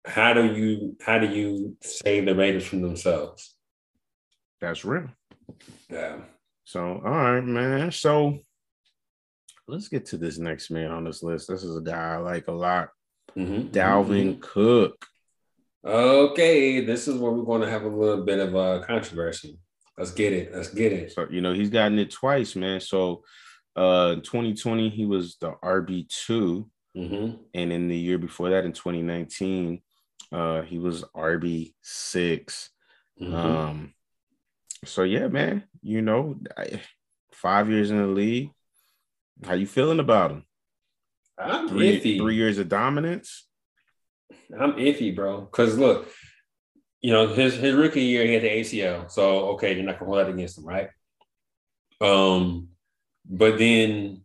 [0.06, 3.54] how do you how do you save the Raiders from themselves?
[4.60, 5.08] That's real.
[5.90, 6.20] Yeah.
[6.64, 7.92] So all right, man.
[7.92, 8.38] So
[9.68, 11.48] let's get to this next man on this list.
[11.48, 12.90] This is a guy I like a lot.
[13.36, 13.68] Mm-hmm.
[13.68, 14.40] Dalvin mm-hmm.
[14.40, 15.06] Cook.
[15.84, 19.58] Okay, this is where we're going to have a little bit of a controversy.
[19.96, 20.52] Let's get it.
[20.54, 21.12] Let's get it.
[21.12, 22.80] So, you know, he's gotten it twice, man.
[22.80, 23.22] So,
[23.76, 27.36] uh, 2020, he was the RB 2 mm-hmm.
[27.54, 29.80] and in the year before that, in 2019,
[30.32, 32.70] uh, he was RB 6
[33.20, 33.34] mm-hmm.
[33.34, 33.94] Um,
[34.84, 36.36] so yeah, man, you know,
[37.32, 38.50] five years in the league.
[39.44, 40.44] How you feeling about him?
[41.38, 42.18] I'm three, iffy.
[42.18, 43.46] Three years of dominance.
[44.58, 45.42] I'm iffy, bro.
[45.42, 46.08] Because look,
[47.00, 50.10] you know, his his rookie year he had the ACL, so okay, you're not gonna
[50.10, 50.88] hold that against him, right?
[52.00, 52.68] Um,
[53.28, 54.22] but then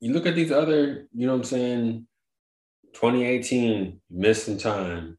[0.00, 2.06] you look at these other, you know what I'm saying?
[2.94, 5.18] 2018 missing time.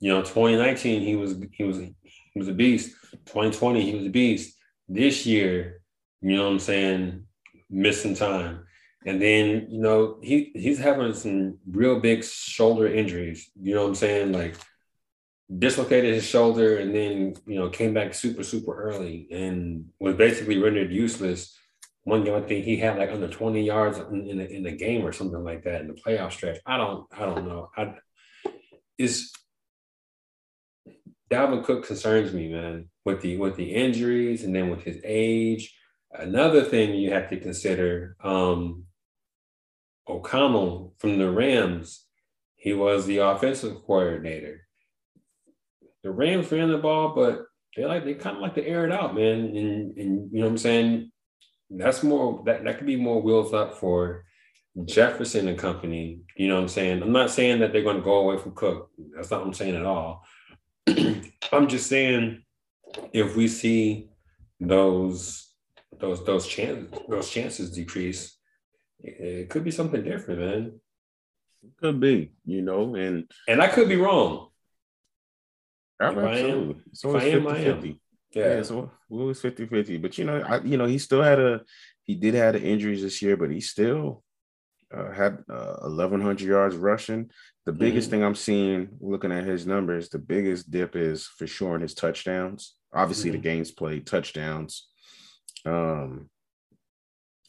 [0.00, 1.94] You know, 2019 he was he was he
[2.38, 2.94] was a beast.
[3.26, 4.56] 2020 he was a beast.
[4.88, 5.80] This year,
[6.20, 7.26] you know what I'm saying?
[7.70, 8.66] Missing time.
[9.06, 13.50] And then, you know, he he's having some real big shoulder injuries.
[13.60, 14.32] You know what I'm saying?
[14.32, 14.56] Like
[15.58, 20.58] dislocated his shoulder and then you know came back super super early and was basically
[20.58, 21.56] rendered useless.
[22.04, 25.04] One game I think he had like under 20 yards in, in, the, in game
[25.04, 26.58] or something like that in the playoff stretch.
[26.66, 27.70] I don't I don't know.
[27.76, 27.94] I
[28.98, 29.32] is
[31.30, 35.74] Dalvin Cook concerns me, man, with the with the injuries and then with his age.
[36.12, 38.84] Another thing you have to consider, um,
[40.08, 42.06] O'Connell from the Rams,
[42.56, 44.66] he was the offensive coordinator
[46.02, 47.46] the Rams ran the ball, but
[47.76, 49.56] they like they kind of like to air it out, man.
[49.56, 51.12] And and you know what I'm saying?
[51.70, 54.24] That's more that that could be more wheels up for
[54.86, 56.20] Jefferson and company.
[56.36, 57.02] You know what I'm saying?
[57.02, 58.90] I'm not saying that they're going to go away from Cook.
[59.14, 60.24] That's not what I'm saying at all.
[61.52, 62.42] I'm just saying
[63.12, 64.08] if we see
[64.58, 65.49] those
[66.00, 68.36] those those chances those chances decrease,
[69.00, 70.80] it could be something different, man.
[71.78, 74.48] Could be, you know, and and I could be wrong.
[76.00, 76.82] Absolutely.
[76.90, 78.00] It's always 50 50.
[78.32, 78.54] Yeah.
[78.54, 79.98] yeah, so always 50 50.
[79.98, 81.62] But you know, I, you know, he still had a
[82.04, 84.22] he did have the injuries this year, but he still
[84.92, 87.30] uh, had uh, 1100 yards rushing.
[87.66, 88.16] The biggest mm-hmm.
[88.16, 91.94] thing I'm seeing looking at his numbers, the biggest dip is for sure in his
[91.94, 92.74] touchdowns.
[92.92, 93.36] Obviously, mm-hmm.
[93.36, 94.88] the games played touchdowns.
[95.66, 96.30] Um,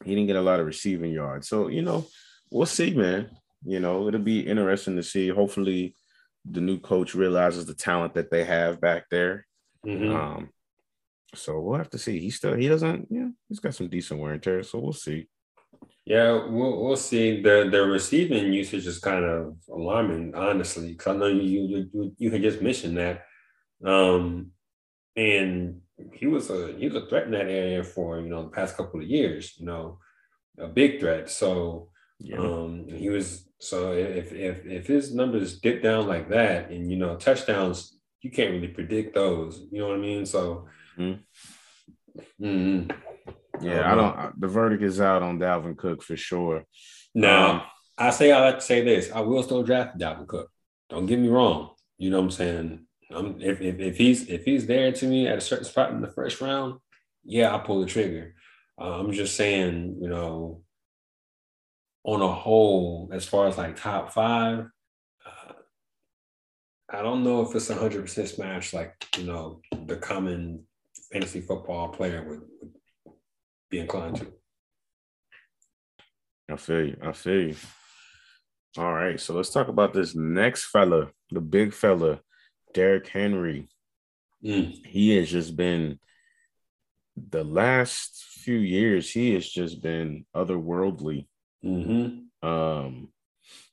[0.04, 1.48] he didn't get a lot of receiving yards.
[1.48, 2.06] So, you know,
[2.50, 3.30] we'll see, man.
[3.64, 5.28] You know, it'll be interesting to see.
[5.30, 5.96] Hopefully,
[6.50, 9.46] the new coach realizes the talent that they have back there.
[9.86, 10.16] Mm-hmm.
[10.16, 10.50] Um,
[11.36, 12.20] so we'll have to see.
[12.20, 14.64] He still he doesn't, yeah, he's got some decent wear and tear.
[14.64, 15.28] So we'll see.
[16.06, 17.42] Yeah, we'll, we'll see.
[17.42, 22.32] The the receiving usage is kind of alarming, honestly, because I know you you you
[22.32, 23.26] had just mentioned that,
[23.86, 24.52] um,
[25.16, 25.82] and
[26.14, 28.78] he was a he was a threat in that area for you know the past
[28.78, 29.54] couple of years.
[29.58, 30.00] You know,
[30.60, 31.30] a big threat.
[31.30, 32.38] So yeah.
[32.38, 36.98] um, he was so if if if his numbers dip down like that, and you
[36.98, 39.64] know touchdowns, you can't really predict those.
[39.72, 40.26] You know what I mean?
[40.26, 40.68] So.
[40.98, 41.22] Mm-hmm.
[42.44, 42.92] Mm-hmm.
[43.66, 44.42] Yeah, I don't.
[44.42, 46.66] The verdict is out on Dalvin Cook for sure.
[47.14, 47.62] Now, um,
[47.98, 50.50] I say I like to say this: I will still draft Dalvin Cook.
[50.90, 51.72] Don't get me wrong.
[51.98, 52.86] You know what I'm saying?
[53.14, 56.02] I'm, if, if if he's if he's there to me at a certain spot in
[56.02, 56.80] the first round,
[57.24, 58.36] yeah, I'll pull the trigger.
[58.80, 60.62] Uh, I'm just saying, you know,
[62.04, 64.66] on a whole, as far as like top five,
[65.26, 65.54] uh,
[66.90, 70.64] I don't know if it's a hundred percent smash like you know the common
[71.12, 72.74] fantasy football player would, would
[73.70, 74.34] be inclined to.
[76.50, 76.98] I feel you.
[77.02, 77.56] I feel you.
[78.78, 82.22] All right, so let's talk about this next fella, the big fella,
[82.74, 83.70] Derrick Henry.
[84.44, 84.86] Mm.
[84.86, 86.00] He has just been
[87.16, 89.10] the last few years.
[89.10, 91.28] He has just been otherworldly.
[91.64, 92.48] Mm-hmm.
[92.48, 93.10] Um,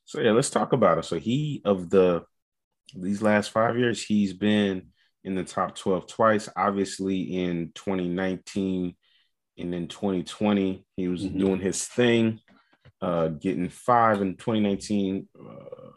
[0.05, 1.05] so yeah, let's talk about it.
[1.05, 2.25] So he of the
[2.95, 4.89] these last five years, he's been
[5.25, 6.49] in the top 12 twice.
[6.57, 8.95] Obviously, in 2019
[9.59, 11.39] and in 2020, he was mm-hmm.
[11.39, 12.41] doing his thing,
[13.03, 15.91] uh, getting five in 2019, uh,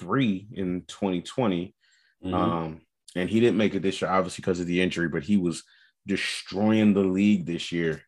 [0.00, 1.74] three in 2020.
[2.24, 2.34] Mm-hmm.
[2.34, 2.80] Um,
[3.14, 5.64] and he didn't make it this year, obviously, because of the injury, but he was
[6.06, 8.02] destroying the league this year.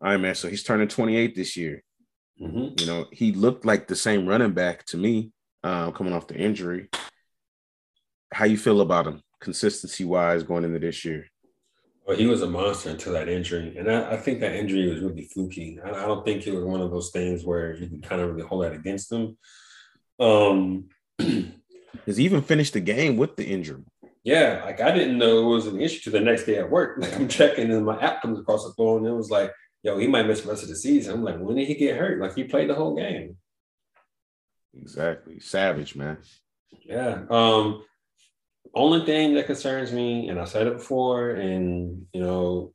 [0.00, 0.34] All right, man.
[0.34, 1.82] So he's turning 28 this year.
[2.40, 2.80] Mm-hmm.
[2.80, 5.32] You know, he looked like the same running back to me
[5.64, 6.88] uh, coming off the injury.
[8.32, 11.26] How you feel about him, consistency wise, going into this year?
[12.06, 15.02] Well, he was a monster until that injury, and I, I think that injury was
[15.02, 15.78] really fluky.
[15.84, 18.30] I, I, don't think it was one of those things where you can kind of
[18.30, 19.36] really hold that against him.
[20.18, 20.88] Um,
[22.06, 23.84] Has he even finished the game with the injury?
[24.24, 26.98] Yeah, like I didn't know it was an issue to the next day at work.
[27.00, 29.98] Like I'm checking, and my app comes across the phone, and it was like yo,
[29.98, 31.14] he might miss the rest of the season.
[31.14, 32.20] I'm like, when did he get hurt?
[32.20, 33.36] Like he played the whole game.
[34.76, 35.40] Exactly.
[35.40, 36.18] Savage, man.
[36.84, 37.22] Yeah.
[37.30, 37.84] Um,
[38.74, 42.72] only thing that concerns me, and I said it before, and you know,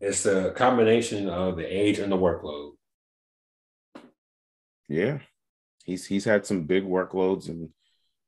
[0.00, 2.72] it's the combination of the age and the workload.
[4.88, 5.18] Yeah.
[5.84, 7.70] He's he's had some big workloads in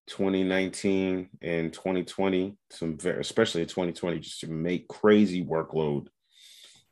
[0.08, 6.08] 2019 and 2020, some very, especially 2020, just to make crazy workload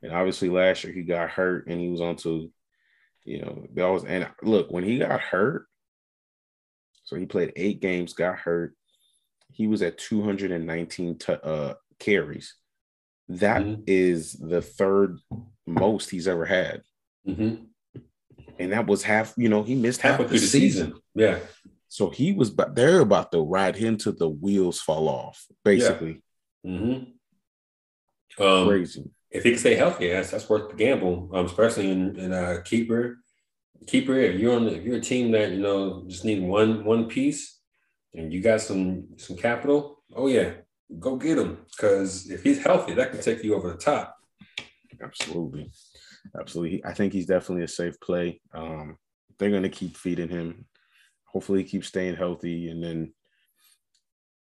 [0.04, 2.52] and obviously last year he got hurt and he was on to,
[3.24, 5.66] you know, that was and look, when he got hurt,
[7.04, 8.74] so he played eight games, got hurt.
[9.50, 12.54] He was at 219 t- uh, carries.
[13.28, 13.82] That mm-hmm.
[13.86, 15.18] is the third
[15.66, 16.82] most he's ever had.
[17.26, 17.64] Mm-hmm.
[18.58, 20.86] And that was half, you know, he missed half, half of the, the season.
[20.86, 21.00] season.
[21.14, 21.38] Yeah.
[21.95, 26.22] So he was, but they're about to ride him to the wheels fall off, basically.
[26.62, 26.70] Yeah.
[26.70, 28.42] Mm-hmm.
[28.42, 32.16] Um, Crazy if he can stay healthy, that's that's worth the gamble, um, especially in,
[32.16, 33.18] in a keeper.
[33.86, 37.09] Keeper, if you're on, if you're a team that you know just need one one
[37.09, 37.59] piece,
[38.14, 40.53] and you got some some capital, oh yeah,
[41.01, 41.59] go get him.
[41.66, 44.16] Because if he's healthy, that can take you over the top.
[45.03, 45.70] Absolutely,
[46.40, 46.84] absolutely.
[46.84, 48.40] I think he's definitely a safe play.
[48.55, 48.97] Um,
[49.38, 50.64] they're going to keep feeding him.
[51.35, 53.12] Hopefully, he keeps staying healthy, and then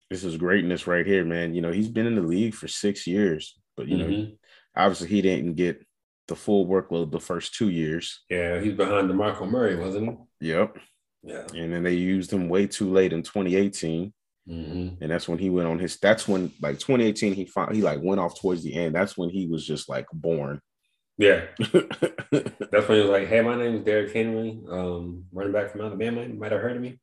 [0.10, 1.56] this is greatness right here, man.
[1.56, 4.12] You know, he's been in the league for six years, but you mm-hmm.
[4.12, 4.32] know,
[4.76, 5.84] obviously he didn't get
[6.28, 8.22] the full workload the first two years.
[8.30, 10.50] Yeah, he's behind DeMarco Murray, wasn't he?
[10.50, 10.78] Yep.
[11.24, 11.46] Yeah.
[11.56, 14.14] And then they used him way too late in 2018.
[14.48, 15.02] Mm-hmm.
[15.02, 15.98] And that's when he went on his.
[15.98, 18.94] That's when like 2018 he found he like went off towards the end.
[18.94, 20.60] That's when he was just like born.
[21.18, 25.72] Yeah, that's when he was like, "Hey, my name is Derrick Henry, um, running back
[25.72, 26.24] from Alabama.
[26.24, 27.00] You might have heard of me."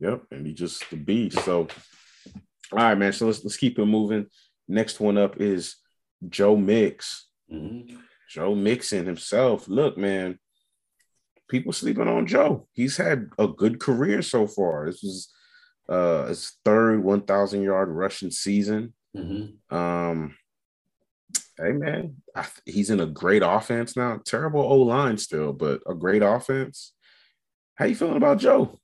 [0.00, 1.40] Yep, and he just the beast.
[1.40, 1.66] So,
[2.72, 3.12] all right, man.
[3.12, 4.26] So let's let's keep it moving.
[4.68, 5.76] Next one up is
[6.28, 7.28] Joe Mix.
[7.52, 7.96] Mm-hmm.
[8.28, 9.68] Joe Mixon himself.
[9.68, 10.38] Look, man,
[11.48, 12.68] people sleeping on Joe.
[12.72, 14.86] He's had a good career so far.
[14.86, 15.32] This was
[15.88, 18.94] uh his third 1,000 yard rushing season.
[19.16, 19.76] Mm-hmm.
[19.76, 20.36] Um,
[21.58, 24.20] hey man, I, he's in a great offense now.
[24.24, 26.92] Terrible O line still, but a great offense.
[27.76, 28.78] How you feeling about Joe?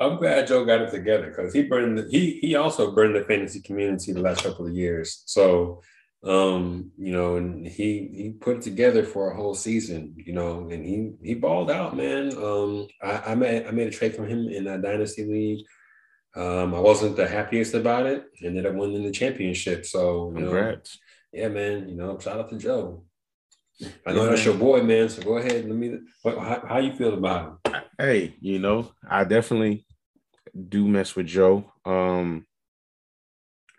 [0.00, 3.24] I'm glad Joe got it together because he burned the, he he also burned the
[3.24, 5.22] fantasy community the last couple of years.
[5.26, 5.82] So
[6.24, 10.68] um, you know, and he he put it together for a whole season, you know,
[10.70, 12.36] and he he balled out, man.
[12.36, 15.66] Um, I, I made I made a trade from him in a dynasty league.
[16.34, 18.24] Um, I wasn't the happiest about it.
[18.42, 19.84] Ended up winning the championship.
[19.84, 20.98] So you Congrats.
[21.34, 21.88] Yeah, man.
[21.88, 23.04] You know, shout out to Joe.
[24.06, 25.08] I know yeah, that's your boy, man.
[25.08, 25.64] So go ahead.
[25.66, 25.98] Let me.
[26.24, 27.74] How, how you feel about him?
[27.98, 29.84] Hey, you know, I definitely
[30.68, 31.72] do mess with Joe.
[31.84, 32.46] Um,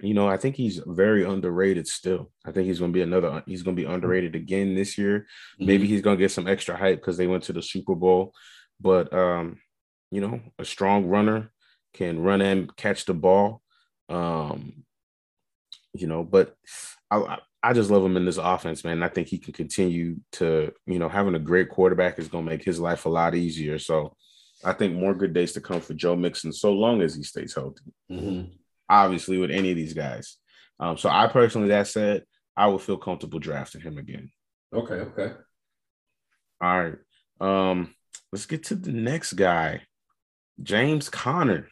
[0.01, 2.31] you know, I think he's very underrated still.
[2.45, 5.19] I think he's going to be another, he's going to be underrated again this year.
[5.19, 5.65] Mm-hmm.
[5.65, 8.33] Maybe he's going to get some extra hype because they went to the Super Bowl.
[8.81, 9.59] But, um,
[10.11, 11.51] you know, a strong runner
[11.93, 13.61] can run and catch the ball.
[14.09, 14.83] Um,
[15.95, 16.55] you know, but
[17.11, 19.03] I, I just love him in this offense, man.
[19.03, 22.51] I think he can continue to, you know, having a great quarterback is going to
[22.51, 23.79] make his life a lot easier.
[23.79, 24.15] So
[24.63, 27.55] I think more good days to come for Joe Mixon so long as he stays
[27.55, 27.91] healthy.
[28.11, 28.51] Mm-hmm
[28.89, 30.37] obviously, with any of these guys.
[30.79, 32.23] Um, so I personally, that said,
[32.55, 34.31] I would feel comfortable drafting him again.
[34.73, 35.33] Okay, okay.
[36.61, 36.97] All right.
[37.39, 37.93] Um,
[38.31, 39.81] let's get to the next guy,
[40.61, 41.67] James Conner.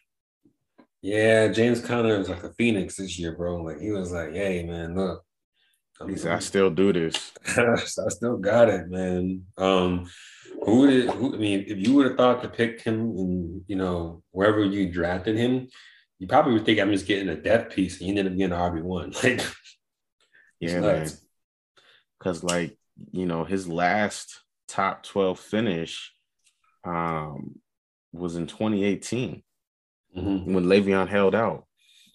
[1.03, 3.57] Yeah, James Conner was like a phoenix this year, bro.
[3.57, 5.21] Like he was like, "Hey, man, look."
[5.99, 7.33] I, mean, I still do this.
[7.57, 7.75] I
[8.07, 9.43] still got it, man.
[9.57, 10.09] Um,
[10.63, 13.61] who would it, who, I mean, if you would have thought to pick him, and
[13.67, 15.67] you know, wherever you drafted him,
[16.19, 18.57] you probably would think I'm just getting a death piece, and you ended up getting
[18.57, 19.13] RB one.
[19.23, 19.45] Like,
[20.61, 21.09] yeah, man.
[22.17, 22.77] Because like
[23.11, 24.39] you know, his last
[24.69, 26.13] top twelve finish
[26.85, 27.59] um,
[28.13, 29.43] was in 2018
[30.15, 30.53] mm-hmm.
[30.53, 31.65] when Le'Veon held out,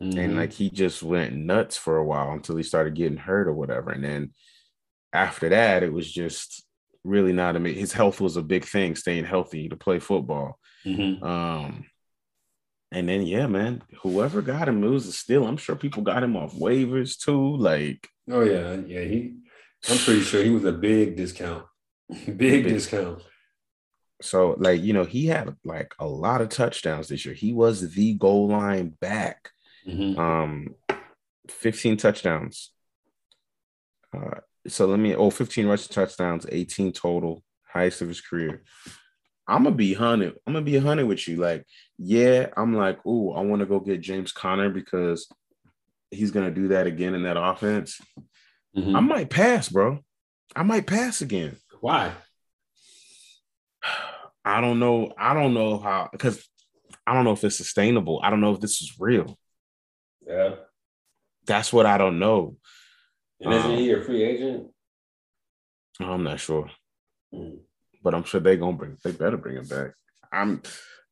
[0.03, 0.19] mm-hmm.
[0.19, 3.55] and like he just went nuts for a while until he started getting hurt or
[3.55, 4.33] whatever, and then
[5.13, 6.65] after that, it was just
[7.05, 7.57] really not.
[7.57, 10.59] I mean, his health was a big thing, staying healthy to play football.
[10.85, 11.25] Mm-hmm.
[11.25, 11.87] Um,
[12.93, 15.47] and then yeah, man, whoever got him, it was a steal.
[15.47, 17.57] I'm sure people got him off waivers too.
[17.57, 19.01] Like, oh yeah, yeah.
[19.01, 19.37] He,
[19.89, 21.65] I'm pretty sure he was a big discount,
[22.09, 23.23] big, big discount.
[24.21, 27.35] So like you know, he had like a lot of touchdowns this year.
[27.35, 29.51] He was the goal line back.
[29.87, 30.19] Mm-hmm.
[30.19, 30.75] Um,
[31.49, 32.73] 15 touchdowns.
[34.15, 38.63] Uh, so let me oh 15 rushing touchdowns, 18 total, highest of his career.
[39.47, 40.35] I'm gonna be hunted.
[40.47, 41.37] I'm gonna be hundred with you.
[41.37, 41.65] Like,
[41.97, 45.27] yeah, I'm like, oh, I want to go get James Conner because
[46.11, 47.99] he's gonna do that again in that offense.
[48.77, 48.95] Mm-hmm.
[48.95, 50.01] I might pass, bro.
[50.55, 51.57] I might pass again.
[51.81, 52.13] Why?
[54.45, 55.13] I don't know.
[55.19, 56.47] I don't know how because
[57.07, 58.21] I don't know if it's sustainable.
[58.23, 59.39] I don't know if this is real.
[60.27, 60.57] Yeah.
[61.47, 62.57] That's what I don't know.
[63.41, 64.69] And isn't um, he a free agent?
[66.01, 66.71] I'm not sure.
[67.35, 67.59] Mm
[68.03, 68.97] but I'm sure they're gonna bring.
[69.03, 69.93] They better bring him back.
[70.33, 70.63] I'm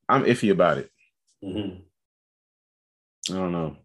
[0.09, 0.91] I'm iffy about it.
[1.45, 1.83] Mm-hmm.
[3.35, 3.77] I don't know.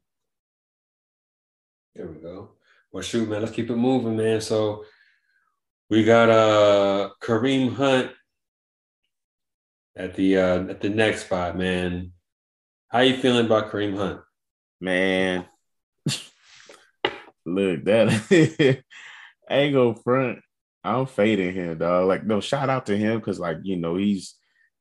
[1.96, 2.52] There we go.
[2.92, 4.42] Well, shoot, man, let's keep it moving, man.
[4.42, 4.86] So
[5.89, 8.12] we got uh Kareem Hunt
[9.96, 12.12] at the uh at the next spot, man.
[12.89, 14.22] How you feeling about Kareem Hunt?
[14.80, 15.46] Man,
[17.46, 18.82] look that
[19.50, 20.39] I ain't go front.
[20.84, 22.08] I'm fading him, dog.
[22.08, 24.36] Like, no, shout out to him because, like, you know, he's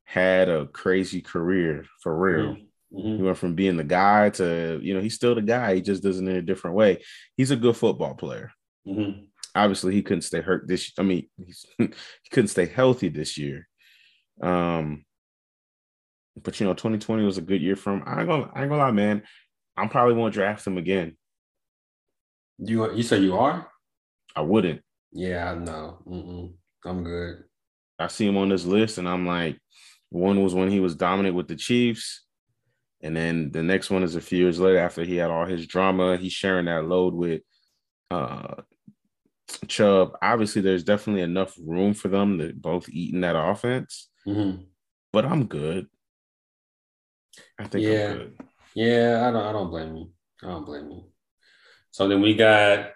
[0.05, 2.57] had a crazy career for real.
[2.93, 3.17] Mm-hmm.
[3.17, 5.75] He went from being the guy to, you know, he's still the guy.
[5.75, 7.03] He just does it in a different way.
[7.37, 8.51] He's a good football player.
[8.87, 9.25] Mm-hmm.
[9.55, 10.93] Obviously, he couldn't stay hurt this.
[10.99, 11.29] I mean,
[11.79, 11.91] he
[12.31, 13.69] couldn't stay healthy this year.
[14.43, 15.05] Um,
[16.43, 18.03] But you know, 2020 was a good year for him.
[18.07, 19.23] I ain't gonna, I ain't gonna lie, man.
[19.77, 21.17] I'm probably won't draft him again.
[22.59, 23.69] You you say you are?
[24.37, 24.83] I wouldn't.
[25.13, 25.99] Yeah, I know.
[26.07, 26.53] Mm-mm.
[26.85, 27.45] I'm good.
[27.99, 29.59] I see him on this list, and I'm like,
[30.11, 32.25] one was when he was dominant with the Chiefs,
[33.03, 35.67] and then the next one is a few years later after he had all his
[35.67, 36.17] drama.
[36.17, 37.43] He's sharing that load with
[38.11, 38.57] uh
[39.69, 40.13] Chubb.
[40.23, 44.10] Obviously, there's definitely enough room for them to both eat in that offense.
[44.27, 44.63] Mm-hmm.
[45.13, 45.87] But I'm good.
[47.59, 48.07] I think yeah.
[48.11, 48.41] I'm good.
[48.75, 50.11] Yeah, I don't I don't blame you.
[50.43, 51.05] I don't blame you.
[51.91, 52.91] So then we got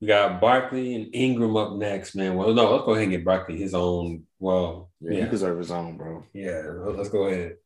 [0.00, 2.34] we got Barkley and Ingram up next, man.
[2.34, 4.24] Well, no, let's go ahead and get Barkley his own.
[4.38, 6.24] Well, Yeah, yeah, he deserves his own, bro.
[6.32, 6.62] yeah.
[6.64, 7.56] Let's go ahead.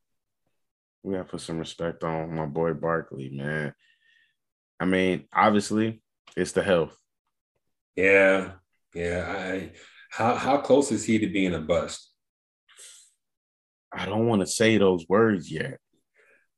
[1.02, 3.74] We gotta put some respect on my boy Barkley, man.
[4.80, 6.02] I mean, obviously,
[6.36, 6.96] it's the health.
[7.96, 8.52] Yeah,
[8.94, 9.24] yeah.
[9.28, 9.72] I
[10.10, 12.10] how how close is he to being a bust?
[13.94, 15.78] I don't want to say those words yet.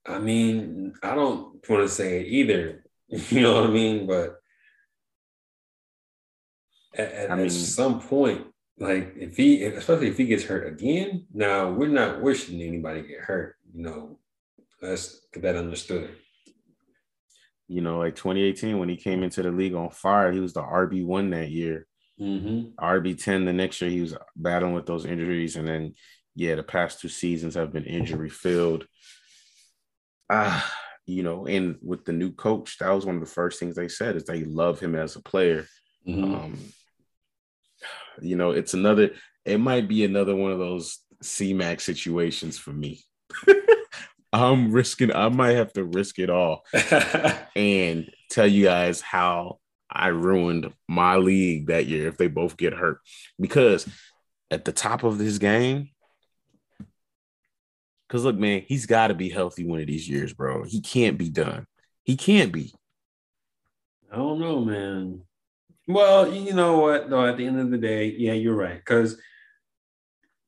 [0.06, 2.82] I mean, I don't want to say it either.
[3.08, 4.08] You know what I mean?
[4.08, 4.34] But
[6.96, 8.46] at, at, I at some point,
[8.78, 13.20] like if he, especially if he gets hurt again, now we're not wishing anybody get
[13.20, 13.54] hurt.
[13.72, 14.18] You know,
[14.82, 16.10] let's get that understood.
[17.68, 20.62] You know, like 2018 when he came into the league on fire, he was the
[20.62, 21.86] RB one that year.
[22.20, 22.84] Mm-hmm.
[22.84, 25.56] RB 10 the next year, he was battling with those injuries.
[25.56, 25.94] And then,
[26.36, 28.86] yeah, the past two seasons have been injury filled.
[30.30, 30.70] Ah,
[31.06, 33.88] you know, and with the new coach, that was one of the first things they
[33.88, 35.66] said is they love him as a player.
[36.06, 36.34] Mm-hmm.
[36.34, 36.58] Um,
[38.20, 39.12] you know, it's another,
[39.46, 43.02] it might be another one of those C-Max situations for me.
[44.32, 46.64] I'm risking, I might have to risk it all
[47.56, 49.58] and tell you guys how
[49.90, 52.98] I ruined my league that year if they both get hurt.
[53.40, 53.88] Because
[54.50, 55.90] at the top of this game,
[58.08, 60.64] because look, man, he's got to be healthy one of these years, bro.
[60.64, 61.66] He can't be done.
[62.04, 62.72] He can't be.
[64.12, 65.22] I don't know, man.
[65.88, 67.10] Well, you know what?
[67.10, 68.76] Though at the end of the day, yeah, you're right.
[68.78, 69.20] Because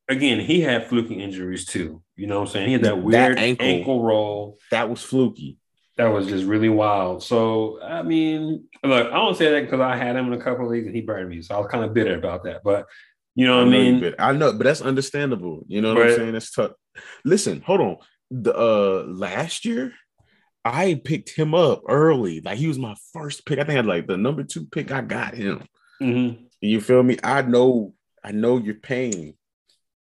[0.09, 2.03] again, he had fluky injuries too.
[2.17, 2.67] You know what I'm saying?
[2.69, 3.67] He had that That weird ankle.
[3.67, 4.59] ankle roll.
[4.71, 5.59] That was fluky.
[5.97, 7.23] that was just really wild.
[7.25, 10.65] So I mean, look, I don't say that because I had him in a couple
[10.65, 12.63] of leagues and he burned me, so I was kind of bitter about that.
[12.65, 12.87] But
[13.39, 14.01] you know what I mean?
[14.01, 15.65] bit- I know, but that's understandable.
[15.69, 16.35] You know what But- I'm saying?
[16.35, 16.73] It's tough.
[17.25, 17.97] Listen, hold on.
[18.31, 19.93] The uh last year,
[20.65, 22.41] I picked him up early.
[22.41, 23.59] Like he was my first pick.
[23.59, 24.91] I think I had like the number two pick.
[24.93, 25.63] I got him.
[26.03, 26.47] Mhm.
[26.61, 27.17] You feel me?
[27.25, 29.35] I know, I know your pain.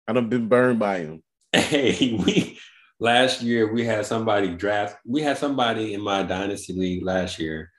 [0.08, 1.22] I done been burned by him.
[1.54, 2.58] Hey, we
[3.00, 4.96] last year we had somebody draft.
[5.06, 7.70] We had somebody in my dynasty league last year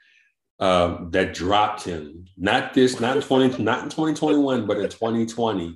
[0.60, 2.26] um, that dropped him.
[2.38, 5.76] Not this, not in twenty, not in twenty twenty one, but in twenty twenty.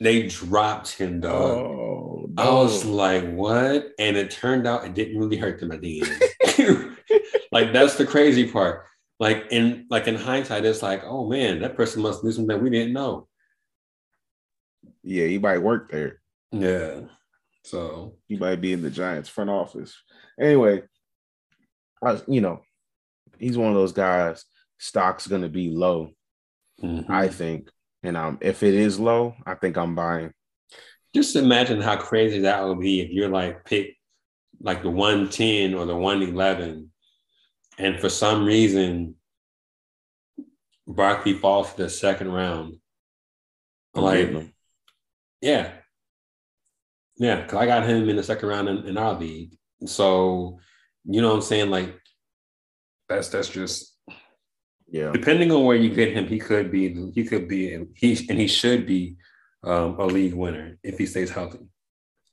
[0.00, 1.32] They dropped him, dog.
[1.36, 3.88] Oh, I was like, what?
[3.98, 6.02] And it turned out it didn't really hurt them at the
[6.58, 6.96] end.
[7.52, 8.86] like that's the crazy part.
[9.18, 12.62] Like in like in hindsight, it's like, oh man, that person must do something that
[12.62, 13.28] we didn't know.
[15.02, 16.20] yeah, he might work there.
[16.52, 17.00] Yeah.
[17.64, 19.94] So He might be in the Giants front office.
[20.40, 20.82] Anyway,
[22.02, 22.62] I, was- you know,
[23.40, 24.44] he's one of those guys.
[24.78, 26.10] Stock's gonna be low,
[26.82, 27.08] mhm.
[27.10, 27.68] I think.
[28.02, 30.32] And um, if it is low, I think I'm buying.
[31.14, 33.96] just imagine how crazy that would be if you're like pick
[34.60, 36.90] like the 110 or the 111,
[37.78, 39.16] and for some reason
[40.86, 42.76] Barkley falls to the second round.
[43.94, 44.52] I'm Like,
[45.40, 45.72] yeah.
[47.16, 49.56] Yeah, because I got him in the second round in, in our league.
[49.86, 50.58] So,
[51.04, 51.70] you know what I'm saying?
[51.70, 51.99] Like,
[53.10, 53.96] that's that's just
[54.88, 55.10] Yeah.
[55.12, 58.46] depending on where you get him, he could be he could be he and he
[58.46, 59.16] should be
[59.62, 61.58] um, a league winner if he stays healthy.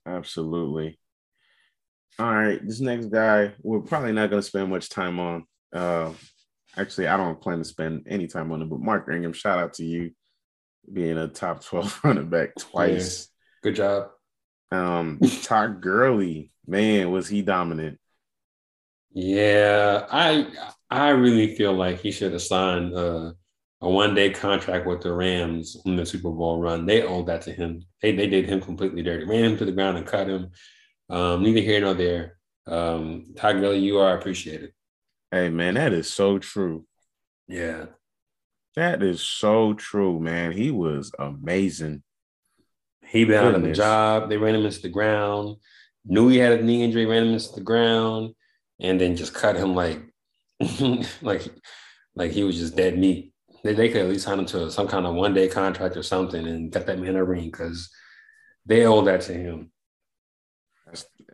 [0.06, 0.98] Absolutely.
[2.20, 5.46] All right, this next guy, we're probably not going to spend much time on.
[5.72, 6.14] Uh,
[6.76, 9.74] actually, I don't plan to spend any time on him, but Mark Ingram, shout out
[9.76, 10.12] to you
[10.92, 13.28] being a top 12 running back twice.
[13.62, 14.10] Good job.
[14.72, 18.00] Um, Todd Gurley, man, was he dominant?
[19.12, 20.48] Yeah, I
[20.90, 23.32] I really feel like he should have signed uh,
[23.82, 26.86] a one day contract with the Rams on the Super Bowl run.
[26.86, 27.84] They owed that to him.
[28.02, 30.52] They they did him completely dirty, ran him to the ground and cut him.
[31.10, 32.38] Um, neither here nor there.
[32.68, 34.74] Um, Todd Gurley, you are appreciated.
[35.32, 36.86] Hey, man, that is so true.
[37.48, 37.86] Yeah,
[38.76, 40.52] That is so true, man.
[40.52, 42.04] He was amazing.
[43.06, 44.30] he been out of the job.
[44.30, 45.58] They ran him into the ground.
[46.06, 48.36] Knew he had a knee injury, ran him into the ground,
[48.80, 50.02] and then just cut him like
[51.22, 51.48] like
[52.16, 53.34] like he was just dead meat.
[53.64, 56.04] They, they could at least sign him to some kind of one day contract or
[56.04, 57.90] something and get that man a ring because
[58.66, 59.72] they owe that to him.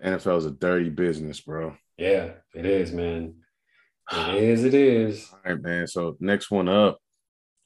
[0.03, 1.75] NFL is a dirty business, bro.
[1.97, 3.35] Yeah, it is, man.
[4.11, 4.63] It is.
[4.65, 5.29] It is.
[5.31, 5.87] All right, man.
[5.87, 6.99] So next one up,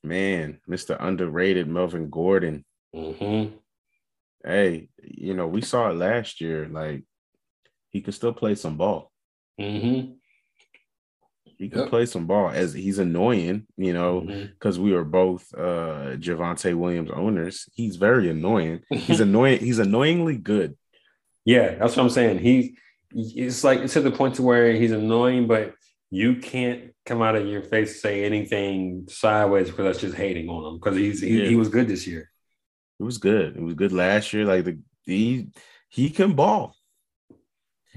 [0.04, 0.96] man, Mr.
[1.00, 2.64] Underrated Melvin Gordon.
[2.96, 3.56] Mm-hmm.
[4.46, 6.68] Hey, you know we saw it last year.
[6.70, 7.04] Like
[7.90, 9.12] he could still play some ball.
[9.60, 10.12] Mm-hmm.
[11.58, 11.90] He can Yep.
[11.90, 17.10] play some ball as he's annoying, you know, because we are both uh Javonte Williams
[17.12, 17.68] owners.
[17.74, 18.82] He's very annoying.
[18.92, 19.60] He's annoying.
[19.60, 20.78] He's annoyingly good.
[21.46, 22.40] Yeah, that's what I'm saying.
[22.40, 22.78] He,
[23.16, 25.74] it's like it's to the point to where he's annoying, but
[26.12, 30.66] you can't come out of your face say anything sideways because that's just hating on
[30.74, 31.50] him because he's he, Yeah.
[31.50, 32.30] he was good this year.
[33.00, 33.56] It was good.
[33.58, 34.46] It was good last year.
[34.46, 35.48] Like the he
[35.90, 36.76] he can ball.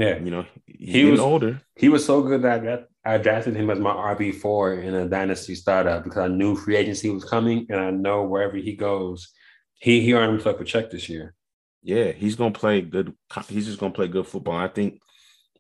[0.01, 1.61] Yeah, You know, He was- older.
[1.76, 4.94] he was so good that I, got, I drafted him as my RB four in
[4.94, 8.74] a dynasty startup because I knew free agency was coming, and I know wherever he
[8.76, 9.28] goes,
[9.74, 11.34] he he earned himself a check this year.
[11.82, 13.14] Yeah, he's gonna play good.
[13.48, 14.57] He's just gonna play good football.
[14.57, 15.01] I think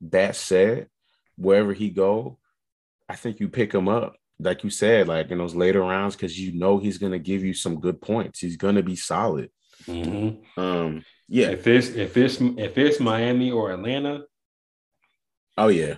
[0.02, 0.88] that said,
[1.36, 2.38] wherever he go,
[3.08, 6.38] I think you pick him up, like you said, like in those later rounds, because
[6.38, 8.40] you know he's gonna give you some good points.
[8.40, 9.50] He's gonna be solid.
[9.86, 10.60] Mm-hmm.
[10.60, 11.48] Um, yeah.
[11.50, 14.24] If it's if it's if it's Miami or Atlanta,
[15.60, 15.96] Oh yeah.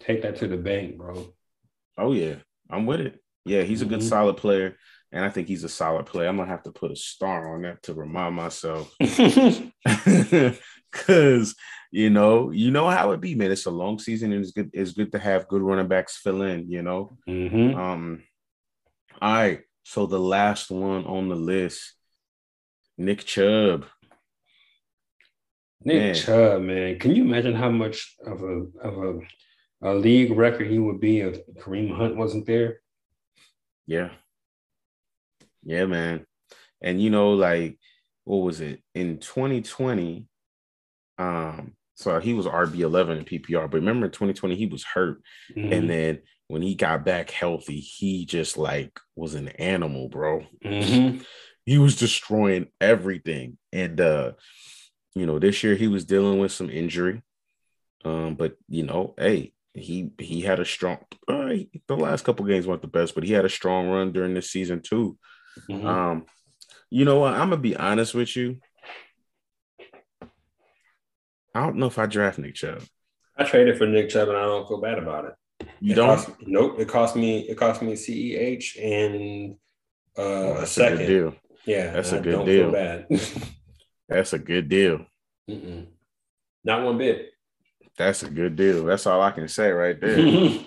[0.00, 1.34] take that to the bank, bro.
[1.98, 2.36] Oh yeah.
[2.70, 3.22] I'm with it.
[3.44, 4.08] Yeah, he's a good Mhm.
[4.08, 4.78] solid player,
[5.12, 6.28] and I think he's a solid player.
[6.28, 8.94] I'm gonna have to put a star on that to remind myself.
[10.92, 11.54] Cause
[11.90, 13.50] you know, you know how it be, man.
[13.52, 16.40] It's a long season and it's good, it's good to have good running backs fill
[16.42, 17.18] in, you know.
[17.26, 18.22] hmm Um
[19.20, 19.60] all right.
[19.82, 21.92] So the last one on the list,
[22.96, 23.84] Nick Chubb.
[25.84, 26.14] Nick Man.
[26.14, 29.20] Chubb, man, can you imagine how much of a of a
[29.80, 32.80] a league record he would be if Kareem Hunt wasn't there?
[33.86, 34.10] Yeah.
[35.62, 36.26] Yeah, man.
[36.82, 37.78] And you know, like,
[38.24, 40.26] what was it in 2020?
[41.18, 45.20] Um, so he was RB11 in PPR, but remember in 2020 he was hurt,
[45.56, 45.72] Mhm.
[45.72, 46.18] and then
[46.48, 50.44] when he got back healthy, he just like was an animal, bro.
[50.64, 51.24] Mhm.
[51.66, 54.32] He was destroying everything, and uh,
[55.18, 57.22] you know, this year he was dealing with some injury,
[58.04, 60.98] um, but you know, hey, he he had a strong.
[61.28, 61.54] Uh,
[61.86, 64.50] the last couple games weren't the best, but he had a strong run during this
[64.50, 65.16] season too.
[65.68, 65.84] Mhm.
[65.84, 66.26] Um,
[66.90, 67.34] you know what?
[67.34, 68.58] I'm gonna be honest with you.
[71.54, 72.82] I don't know if I draft Nick Chubb.
[73.36, 75.66] I traded for Nick Chubb, and I don't feel bad about it.
[75.80, 76.08] You It don't?
[76.16, 76.78] cost- nope.
[76.78, 77.40] It cost me.
[77.48, 79.56] It cost me CEH and
[80.16, 81.06] uh, Oh, a that's a good second.
[81.06, 81.34] deal.
[81.64, 82.70] Yeah, That's a I good deal.
[84.08, 85.04] That's a good deal.
[85.48, 85.86] Mm-mm.
[86.64, 87.30] Not one bit.
[87.96, 88.84] That's a good deal.
[88.84, 90.60] That's all I can say right there.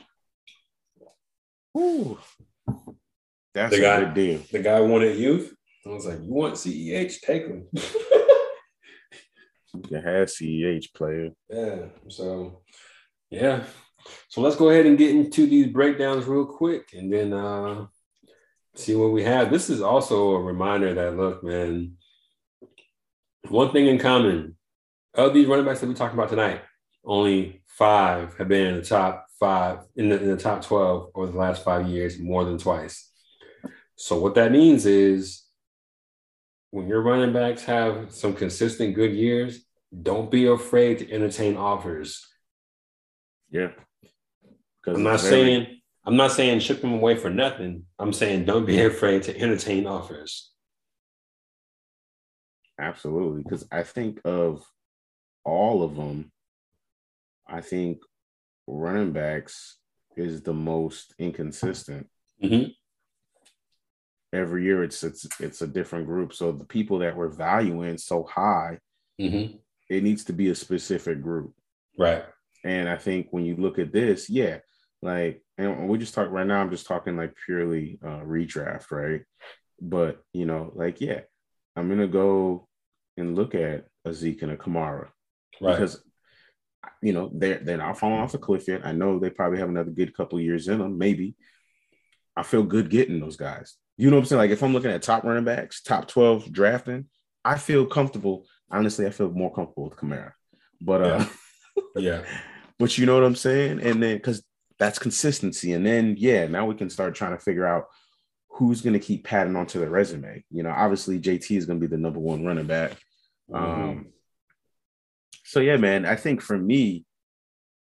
[1.73, 2.19] Whew.
[3.53, 4.39] That's The a guy- good deal.
[4.51, 5.53] the guy wanted youth.
[5.85, 7.21] I was like, you want CEH?
[7.21, 7.67] Take him.
[9.73, 11.29] You can have CEH player.
[11.49, 11.85] Yeah.
[12.09, 12.61] So,
[13.29, 13.63] yeah.
[14.29, 17.85] So let's go ahead and get into these breakdowns real quick and then uh
[18.75, 19.49] see what we have.
[19.51, 21.93] This is also a reminder that look, man,
[23.49, 24.55] one thing in common
[25.13, 26.61] of these running backs that we talked about tonight,
[27.03, 31.31] only five have been in the top five in the, in the top 12 over
[31.31, 33.09] the last five years more than twice.
[33.95, 35.43] So what that means is
[36.69, 39.65] when your running backs have some consistent good years,
[40.01, 42.25] don't be afraid to entertain offers.
[43.49, 43.71] Yeah.
[44.81, 47.85] Because I'm not saying I'm not saying ship them away for nothing.
[47.99, 50.51] I'm saying don't be afraid to entertain offers.
[52.79, 54.65] absolutely because I think of
[55.43, 56.31] all of them,
[57.47, 57.99] I think
[58.67, 59.77] running backs
[60.15, 62.09] is the most inconsistent.
[62.43, 62.75] Mhm.
[64.33, 66.33] Every year it's it's it's a different group.
[66.33, 68.79] So the people that we're valuing so high,
[69.19, 69.59] Mhm.
[69.89, 71.53] it needs to be a specific group.
[71.97, 72.23] Right.
[72.63, 74.59] And I think when you look at this, yeah,
[75.01, 79.23] like, and we just talk right now, I'm just talking like purely uh, redraft, right?
[79.81, 81.21] But, you know, like, yeah,
[81.75, 82.67] I'm going to go
[83.17, 85.09] and look at a Zeke and a Kamara
[85.61, 85.73] Right.
[85.73, 86.03] because,
[87.01, 88.85] you know, they're, they're not falling off the cliff yet.
[88.85, 91.35] I know they probably have another good couple of years in them, maybe.
[92.35, 93.75] I feel good getting those guys.
[93.97, 94.39] You know what I'm saying?
[94.39, 97.05] Like, if I'm looking at top running backs, top 12 drafting,
[97.43, 98.45] I feel comfortable.
[98.69, 100.31] Honestly, I feel more comfortable with Kamara.
[100.79, 101.25] But, uh,
[101.95, 102.23] yeah.
[102.79, 103.81] but you know what I'm saying?
[103.81, 104.43] And then because
[104.79, 105.73] that's consistency.
[105.73, 107.85] And then yeah, now we can start trying to figure out
[108.49, 110.43] who's going to keep padding onto their resume.
[110.49, 112.93] You know, obviously JT is going to be the number one running back.
[113.51, 113.57] Mhm.
[113.57, 114.07] Um,
[115.51, 117.03] so yeah, man, I think for me,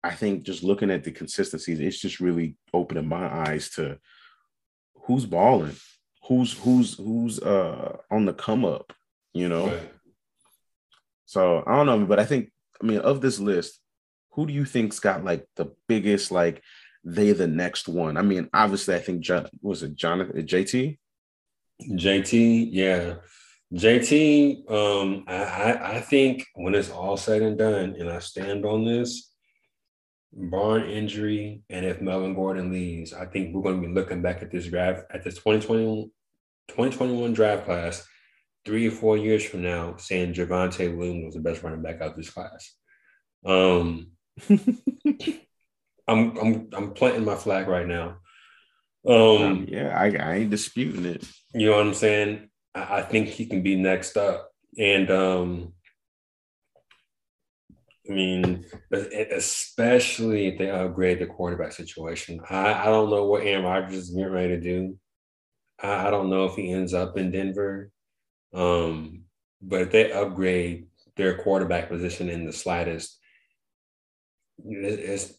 [0.03, 3.99] I think just looking at the consistencies, it's just really opening my eyes to
[5.05, 5.75] who's balling,
[6.29, 8.93] who's who's who's uh on the come up.
[9.33, 9.91] You know, Right.
[11.25, 12.53] So I don't know, but I think
[12.83, 13.81] I mean of this list,
[14.33, 16.63] who do you think's got like the biggest like
[17.03, 18.19] they the next one?
[18.19, 20.99] I mean, obviously, I think John was it Jonathan JT.
[21.93, 23.15] JT, yeah.
[23.75, 28.85] JT, um, I, I think when it's all said and done, and I stand on
[28.85, 29.33] this,
[30.33, 34.43] barn injury, and if Melvin Gordon leaves, I think we're going to be looking back
[34.43, 36.11] at this draft, at this 2020,
[36.69, 38.07] 2021 draft class,
[38.65, 42.13] three or four years from now, saying Javonte Williams was the best running back out
[42.13, 42.75] of this class.
[43.45, 44.13] Um,
[46.07, 48.19] I'm I'm I'm planting my flag right now.
[49.07, 51.27] Um, um, yeah, I, I ain't disputing it.
[51.53, 52.51] You know what I'm saying?
[52.75, 55.73] I, think he can be next up, and um,
[58.09, 62.41] I mean, especially if they upgrade the quarterback situation.
[62.51, 64.99] I, I don't know what Aaron Rodgers is getting ready to do.
[65.83, 67.91] I, I don't know if he ends up in Denver.
[68.53, 69.25] Um,
[69.63, 73.19] but if they upgrade their quarterback position in the slightest,
[74.65, 75.33] it's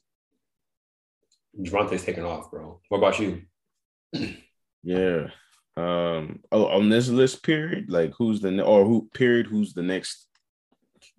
[1.59, 2.81] Javonte's taking off, bro.
[2.89, 3.43] What about you?
[4.83, 5.27] yeah.
[5.77, 6.41] Um.
[6.51, 9.47] Oh, on this list period, like who's the or who period?
[9.47, 10.27] Who's the next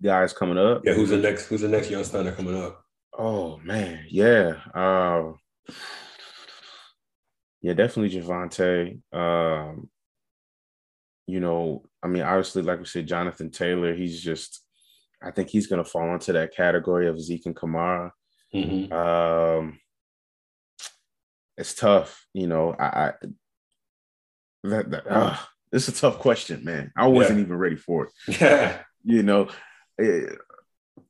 [0.01, 0.81] guys coming up?
[0.83, 0.93] Yeah.
[0.93, 1.47] Who's the next?
[1.47, 2.83] Who's the next young stunner coming up?
[3.17, 4.53] Oh man, yeah.
[4.73, 5.33] Uh,
[7.61, 9.01] yeah, definitely Javonte.
[9.13, 9.89] Um,
[11.25, 14.63] you know, I mean, obviously, like we said, Jonathan Taylor, he's just,
[15.21, 18.11] I think he's going to fall into that category of Zeke and Kamara.
[18.53, 18.93] Mm-hmm.
[18.93, 19.79] Um,
[21.57, 22.73] it's tough, you know.
[22.79, 23.13] I, I
[24.63, 25.37] that, that uh,
[25.71, 26.91] it's a tough question, man.
[26.95, 27.45] I wasn't yeah.
[27.45, 28.39] even ready for it.
[28.41, 29.49] Yeah, you know,
[29.97, 30.39] it,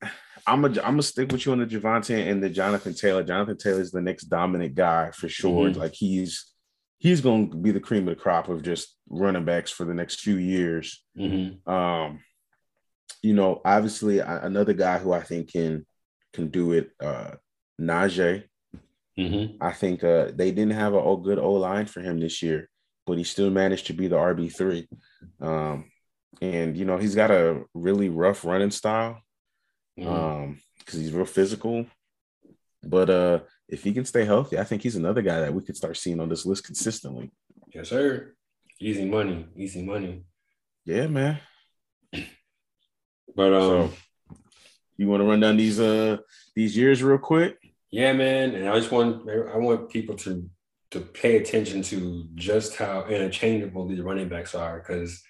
[0.01, 0.07] eh,
[0.45, 3.23] I'm a I'm gonna stick with you on the Javonte and the Jonathan Taylor.
[3.23, 5.69] Jonathan Taylor is the next dominant guy for sure.
[5.69, 5.79] Mm-hmm.
[5.79, 6.53] Like he's
[6.99, 9.93] he's going to be the cream of the crop of just running backs for the
[9.93, 11.03] next few years.
[11.17, 11.69] Mm-hmm.
[11.69, 12.21] Um,
[13.21, 15.85] you know, obviously another guy who I think can
[16.33, 17.31] can do it, uh,
[17.79, 18.43] Najee.
[19.17, 19.57] Mm-hmm.
[19.61, 22.69] I think uh, they didn't have a, a good O line for him this year,
[23.07, 24.87] but he still managed to be the RB three.
[25.41, 25.89] Um,
[26.41, 29.21] and you know he's got a really rough running style,
[29.97, 30.07] mm-hmm.
[30.07, 31.87] um, because he's real physical.
[32.83, 35.77] But uh, if he can stay healthy, I think he's another guy that we could
[35.77, 37.31] start seeing on this list consistently.
[37.73, 38.35] Yes, sir.
[38.79, 40.23] Easy money, easy money.
[40.85, 41.39] Yeah, man.
[43.35, 44.37] But um, so,
[44.97, 46.17] you want to run down these uh
[46.55, 47.57] these years real quick?
[47.89, 48.53] Yeah, man.
[48.53, 50.49] And I just want I want people to
[50.91, 55.21] to pay attention to just how interchangeable these running backs are because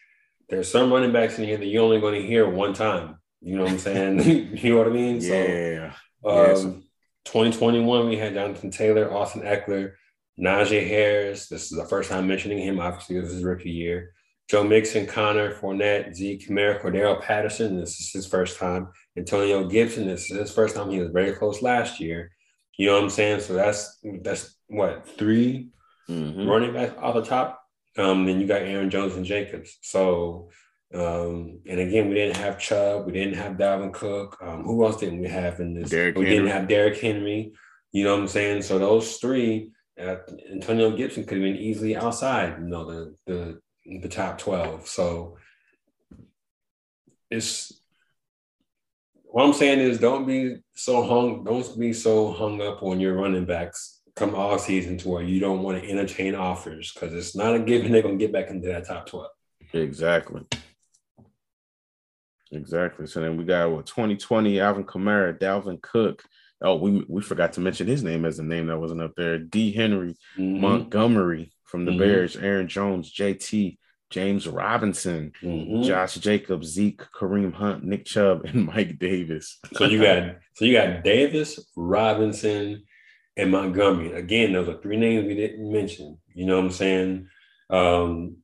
[0.50, 3.18] there's some running backs in here that you're only going to hear one time.
[3.42, 4.20] You know what I'm saying?
[4.58, 5.20] you know what I mean?
[5.22, 5.94] Yeah.
[6.24, 6.64] So, um, yeah, so
[7.26, 9.94] 2021, we had Jonathan Taylor, Austin Ekeler,
[10.40, 11.48] Najee Harris.
[11.48, 12.80] This is the first time mentioning him.
[12.80, 14.14] Obviously, this is rookie year.
[14.50, 17.78] Joe Mixon, Conner, Fournette, Zeke, Kamara, Cordarrelle Patterson.
[17.78, 18.88] This is his first time.
[19.18, 20.08] Antonio Gibson.
[20.08, 20.90] This is his first time.
[20.90, 22.32] He was very close last year.
[22.78, 23.42] You know what I'm saying?
[23.42, 25.70] So that's that's what 3
[26.10, 26.48] mm-hmm.
[26.48, 27.62] running backs off the top.
[27.98, 29.78] Um, then you got Aaron Jones and Jacobs.
[29.82, 30.50] So
[30.94, 34.38] um, and again, we didn't have Chubb, we didn't have Dalvin Cook.
[34.42, 35.90] Um, who else didn't we have in this?
[35.90, 36.38] Derrick we Henry.
[36.38, 37.54] didn't have Derrick Henry.
[37.92, 38.62] You know what I'm saying?
[38.62, 39.72] So those three,
[40.02, 40.18] uh,
[40.50, 43.60] Antonio Gibson could have been easily outside, you know, the the
[44.02, 44.88] the top 12.
[44.88, 45.38] So
[47.30, 47.82] it's
[49.38, 53.14] what I'm saying is don't be so hung, don't be so hung up on your
[53.14, 57.36] running backs come off season to where you don't want to entertain offers because it's
[57.36, 59.28] not a given they're gonna get back into that top 12.
[59.74, 60.42] Exactly.
[62.52, 63.06] Exactly.
[63.06, 66.24] So then we got what 2020 Alvin Kamara, Dalvin Cook.
[66.60, 69.38] Oh, we we forgot to mention his name as a name that wasn't up there.
[69.38, 69.72] D.
[69.72, 70.62] Henry, mm-hmm.
[70.62, 72.00] Montgomery from the mm-hmm.
[72.00, 73.78] Bears, Aaron Jones, JT,
[74.10, 75.84] James Robinson, mm-hmm.
[75.84, 79.60] Josh Jacobs, Zeke, Kareem Hunt, Nick Chubb, and Mike Davis.
[79.74, 82.84] so you got so you got Davis, Robinson,
[83.36, 84.14] and Montgomery.
[84.14, 86.18] Again, those are three names we didn't mention.
[86.34, 87.28] You know what I'm saying?
[87.70, 88.38] Um,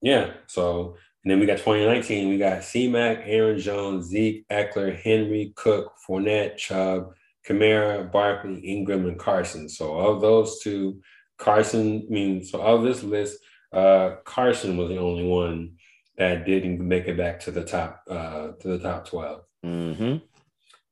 [0.00, 0.32] yeah.
[0.46, 5.52] So and then we got 2019, we got C Mac, Aaron Jones, Zeke, Ekeler, Henry,
[5.54, 7.12] Cook, Fournette, Chubb,
[7.46, 9.68] Kamara, Barkley, Ingram, and Carson.
[9.68, 11.00] So of those two,
[11.36, 13.38] Carson, I mean, so of this list,
[13.72, 15.76] uh, Carson was the only one
[16.16, 19.42] that didn't make it back to the top uh, to the top 12.
[19.64, 20.16] Mm-hmm.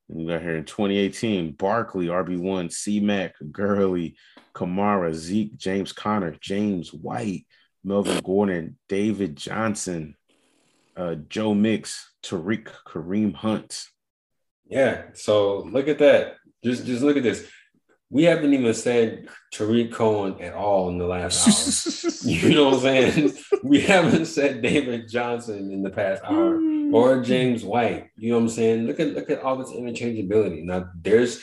[0.07, 4.15] We got here in 2018, Barkley, RB1, C Mac, Gurley,
[4.55, 7.45] Kamara, Zeke, James Conner, James White,
[7.83, 10.15] Melvin Gordon, David Johnson,
[10.97, 13.85] uh, Joe Mix, Tarik, Kareem Hunt.
[14.65, 15.03] Yeah.
[15.13, 16.37] So look at that.
[16.63, 17.47] Just just look at this.
[18.11, 22.11] We haven't even said Tarik Cohen at all in the last hour.
[22.31, 23.33] you know what I'm saying?
[23.63, 26.93] we haven't said David Johnson in the past hour hmm.
[26.93, 28.09] or James White.
[28.17, 28.87] You know what I'm saying?
[28.87, 30.63] Look at look at all this interchangeability.
[30.63, 31.37] Now there's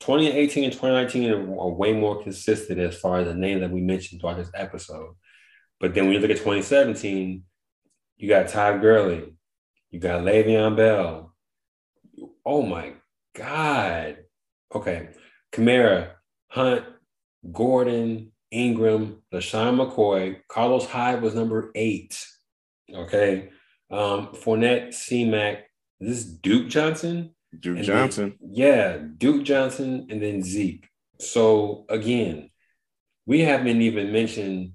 [0.00, 4.20] 2018 and 2019 are way more consistent as far as the name that we mentioned
[4.20, 5.14] throughout this episode.
[5.80, 7.44] But then when you look at 2017,
[8.16, 9.34] you got Todd Gurley,
[9.90, 11.34] you got Le'Veon Bell.
[12.44, 12.94] Oh my
[13.36, 14.18] God.
[14.74, 15.10] Okay.
[15.52, 16.10] Kamara,
[16.50, 16.84] Hunt,
[17.52, 22.24] Gordon, Ingram, LeSean McCoy, Carlos Hyde was number eight.
[22.92, 23.50] Okay.
[23.90, 25.64] Um, Fournette, C Mac,
[26.00, 27.34] this is Duke Johnson.
[27.58, 28.36] Duke Johnson.
[28.40, 30.88] Then, yeah, Duke Johnson and then Zeke.
[31.18, 32.50] So again,
[33.26, 34.72] we haven't even mentioned,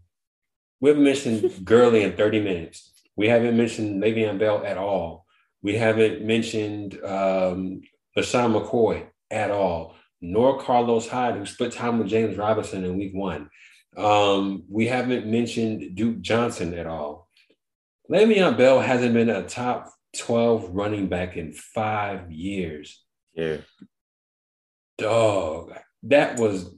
[0.82, 2.92] we haven't mentioned Gurley in 30 minutes.
[3.16, 5.26] We haven't mentioned Le'Veon Bell at all.
[5.62, 7.82] We haven't mentioned um,
[8.18, 13.14] LeSean McCoy at all nor Carlos Hyde, who split time with James Robinson in week
[13.14, 13.50] one.
[13.98, 17.28] Um, we haven't mentioned Duke Johnson at all.
[18.10, 23.04] Le'Veon Bell hasn't been a top 12 running back in five years.
[23.34, 23.58] Yeah.
[24.98, 26.74] Dog, that was,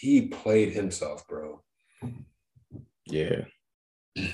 [0.00, 1.62] he played himself, bro.
[3.06, 3.44] Yeah.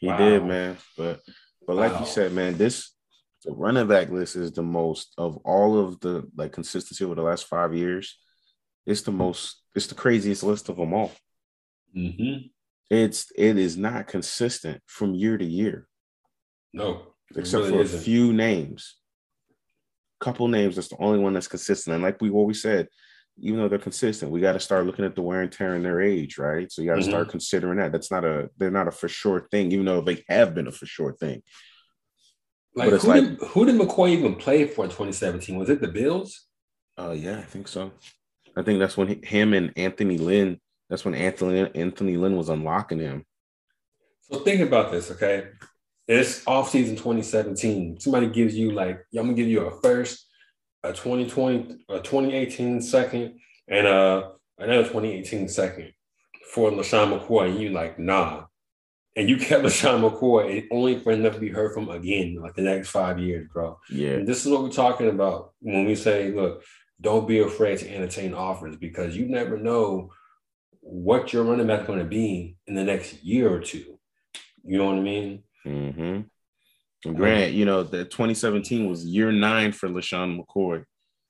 [0.00, 0.16] He wow.
[0.16, 0.76] did, man.
[0.96, 1.18] But,
[1.66, 1.98] but like wow.
[1.98, 2.92] you said, man, this
[3.48, 7.22] the running back list is the most of all of the like consistency over the
[7.22, 8.18] last five years.
[8.84, 9.62] It's the most.
[9.74, 11.12] It's the craziest list of them all.
[11.96, 12.48] Mm-hmm.
[12.90, 15.88] It's it is not consistent from year to year.
[16.74, 17.98] No, except really for isn't.
[17.98, 18.96] a few names.
[20.20, 20.76] Couple names.
[20.76, 21.94] That's the only one that's consistent.
[21.94, 22.88] And like we always said,
[23.40, 25.82] even though they're consistent, we got to start looking at the wear and tear in
[25.82, 26.70] their age, right?
[26.70, 27.10] So you got to mm-hmm.
[27.10, 27.92] start considering that.
[27.92, 30.72] That's not a they're not a for sure thing, even though they have been a
[30.72, 31.42] for sure thing.
[32.78, 35.58] Like who, like, did, who did McCoy even play for in 2017?
[35.58, 36.46] Was it the Bills?
[36.96, 37.90] Uh, yeah, I think so.
[38.56, 40.60] I think that's when he, him and Anthony Lynn.
[40.88, 43.24] That's when Anthony Anthony Lynn was unlocking him.
[44.30, 45.48] So think about this, okay?
[46.06, 47.98] It's off season 2017.
[47.98, 50.26] Somebody gives you like, I'm gonna give you a first,
[50.84, 55.92] a 2020, a 2018 second, and uh another 2018 second
[56.52, 57.50] for LeSean McCoy.
[57.50, 58.44] And you like, nah,
[59.18, 62.54] and you kept LeSean McCoy and only for enough to be heard from again, like
[62.54, 63.78] the next five years, bro.
[63.90, 64.12] Yeah.
[64.12, 66.62] And this is what we're talking about when we say, look,
[67.00, 70.12] don't be afraid to entertain offers because you never know
[70.80, 73.98] what your running back going to be in the next year or two.
[74.64, 75.42] You know what I mean?
[75.66, 77.14] Mm-hmm.
[77.14, 80.84] Grant, you know, the 2017 was year nine for LeSean McCoy.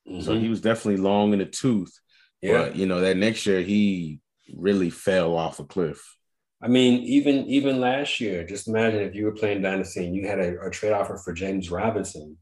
[0.07, 0.21] Mm-hmm.
[0.21, 1.93] So he was definitely long in the tooth.
[2.43, 2.65] Yeah.
[2.65, 4.21] But, you know, that next year he
[4.55, 6.18] really fell off a cliff.
[6.61, 10.27] I mean, even even last year, just imagine if you were playing Dynasty and you
[10.27, 12.37] had a, a trade offer for James Robinson.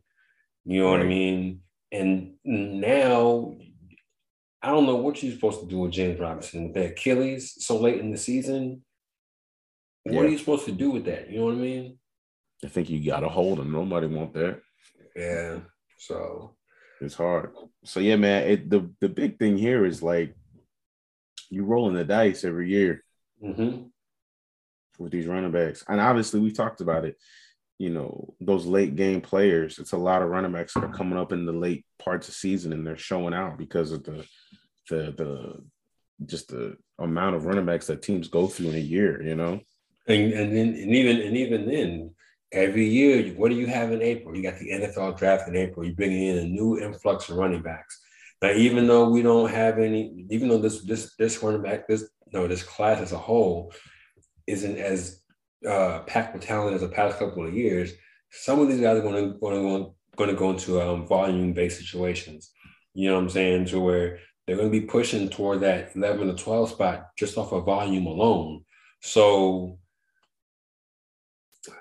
[0.64, 1.61] You know what I mean?
[1.93, 3.55] And now
[4.62, 6.73] I don't know what you're supposed to do with James Robinson.
[6.73, 8.83] The Achilles so late in the season.
[10.05, 10.21] What yeah.
[10.21, 11.31] are you supposed to do with that?
[11.31, 11.99] You know what I mean?
[12.64, 13.71] I think you gotta hold him.
[13.71, 14.61] Nobody want that.
[15.14, 15.59] Yeah.
[15.99, 16.57] So
[17.03, 17.53] it's hard.
[17.85, 18.49] So yeah, man.
[18.49, 20.35] It, the the big thing here is like
[21.51, 23.05] you're rolling the dice every year.
[23.45, 23.89] Mm-hmm
[24.99, 25.84] with these running backs.
[25.88, 27.16] And obviously, we talked about it.
[27.78, 31.18] You know, those late game players, it's a lot of running backs that are coming
[31.18, 34.24] up in the late parts of season and they're showing out because of the
[34.88, 35.64] the the
[36.24, 39.61] just the amount of running backs that teams go through in a year, you know.
[40.09, 42.14] And and then and even and even then,
[42.53, 44.36] every year, what do you have in April?
[44.36, 45.84] You got the NFL draft in April.
[45.84, 48.01] You're bringing in a new influx of running backs.
[48.42, 52.09] Now, even though we don't have any, even though this this this running back, this
[52.32, 53.72] no, this class as a whole
[54.47, 55.20] isn't as
[55.66, 57.92] uh, packed with talent as the past couple of years,
[58.30, 61.53] some of these guys are going to going to going to go into um, volume
[61.53, 62.53] based situations.
[62.94, 63.66] You know what I'm saying?
[63.66, 67.53] To where they're going to be pushing toward that 11 or 12 spot just off
[67.53, 68.64] of volume alone.
[69.03, 69.78] So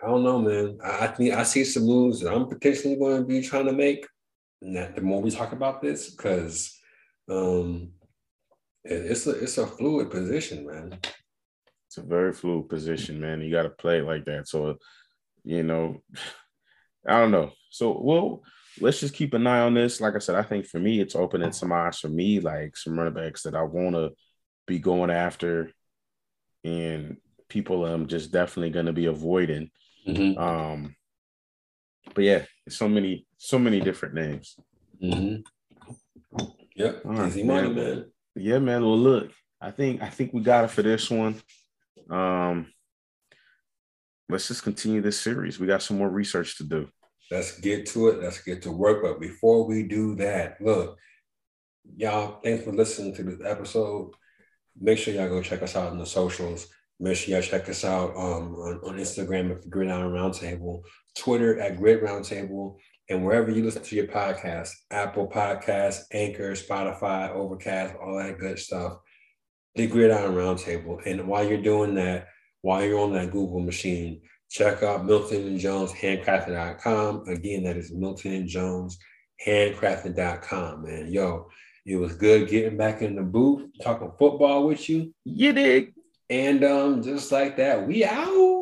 [0.04, 0.80] I don't know, man.
[0.84, 4.06] I, think I see some moves that I'm potentially going to be trying to make.
[4.62, 6.76] And that the more we talk about this, because
[7.30, 7.92] um,
[8.84, 11.00] it, it's a it's a fluid position, man
[11.88, 13.42] it's a very fluid position, man.
[13.42, 14.48] You got to play it like that.
[14.48, 14.78] So,
[15.44, 16.02] you know,
[17.08, 17.52] I don't know.
[17.70, 18.42] So, well,
[18.82, 20.02] let's just keep an eye on this.
[20.02, 22.98] Like I said, I think for me, it's opening some eyes for me, like some
[22.98, 24.12] running backs that I want to
[24.66, 25.72] be going after,
[26.64, 27.18] and
[27.48, 29.70] people I'm just definitely going to be avoiding.
[30.08, 30.40] Mm-hmm.
[30.42, 30.96] Um,
[32.14, 34.56] but yeah, so many, so many different names.
[35.02, 35.42] Mm-hmm.
[36.76, 37.76] Yep, right, easy money, man.
[37.76, 38.06] man.
[38.36, 38.82] Yeah, man.
[38.82, 39.32] Well, look,
[39.62, 41.42] I think I think we got it for this one.
[42.10, 42.68] Um,
[44.30, 45.60] let's just continue this series.
[45.60, 46.90] We got some more research to do.
[47.32, 48.22] Let's get to it.
[48.22, 49.02] Let's get to work.
[49.02, 50.98] But before we do that, look,
[51.96, 54.12] y'all, thanks for listening to this episode.
[54.80, 56.68] Make sure y'all go check us out on the socials.
[57.00, 60.82] Make sure y'all check us out um, on, on Instagram at Gridiron Roundtable,
[61.18, 62.78] Twitter at Grid Roundtable,
[63.10, 68.58] and wherever you listen to your podcast, Apple Podcasts, Anchor, Spotify, Overcast, all that good
[68.58, 68.94] stuff.
[69.76, 71.06] The Gridiron Roundtable.
[71.06, 72.28] And while you're doing that,
[72.62, 77.28] while you're on that Google machine, check out Milton and Jones handcrafted.com.
[77.28, 78.98] Again, that is Milton and Jones
[79.46, 81.12] handcrafted.com, man.
[81.12, 81.50] Yo,
[81.86, 85.14] it was good getting back in the booth, talking football with you.
[85.26, 85.94] You dig.
[86.30, 88.55] And um, just like that, we out.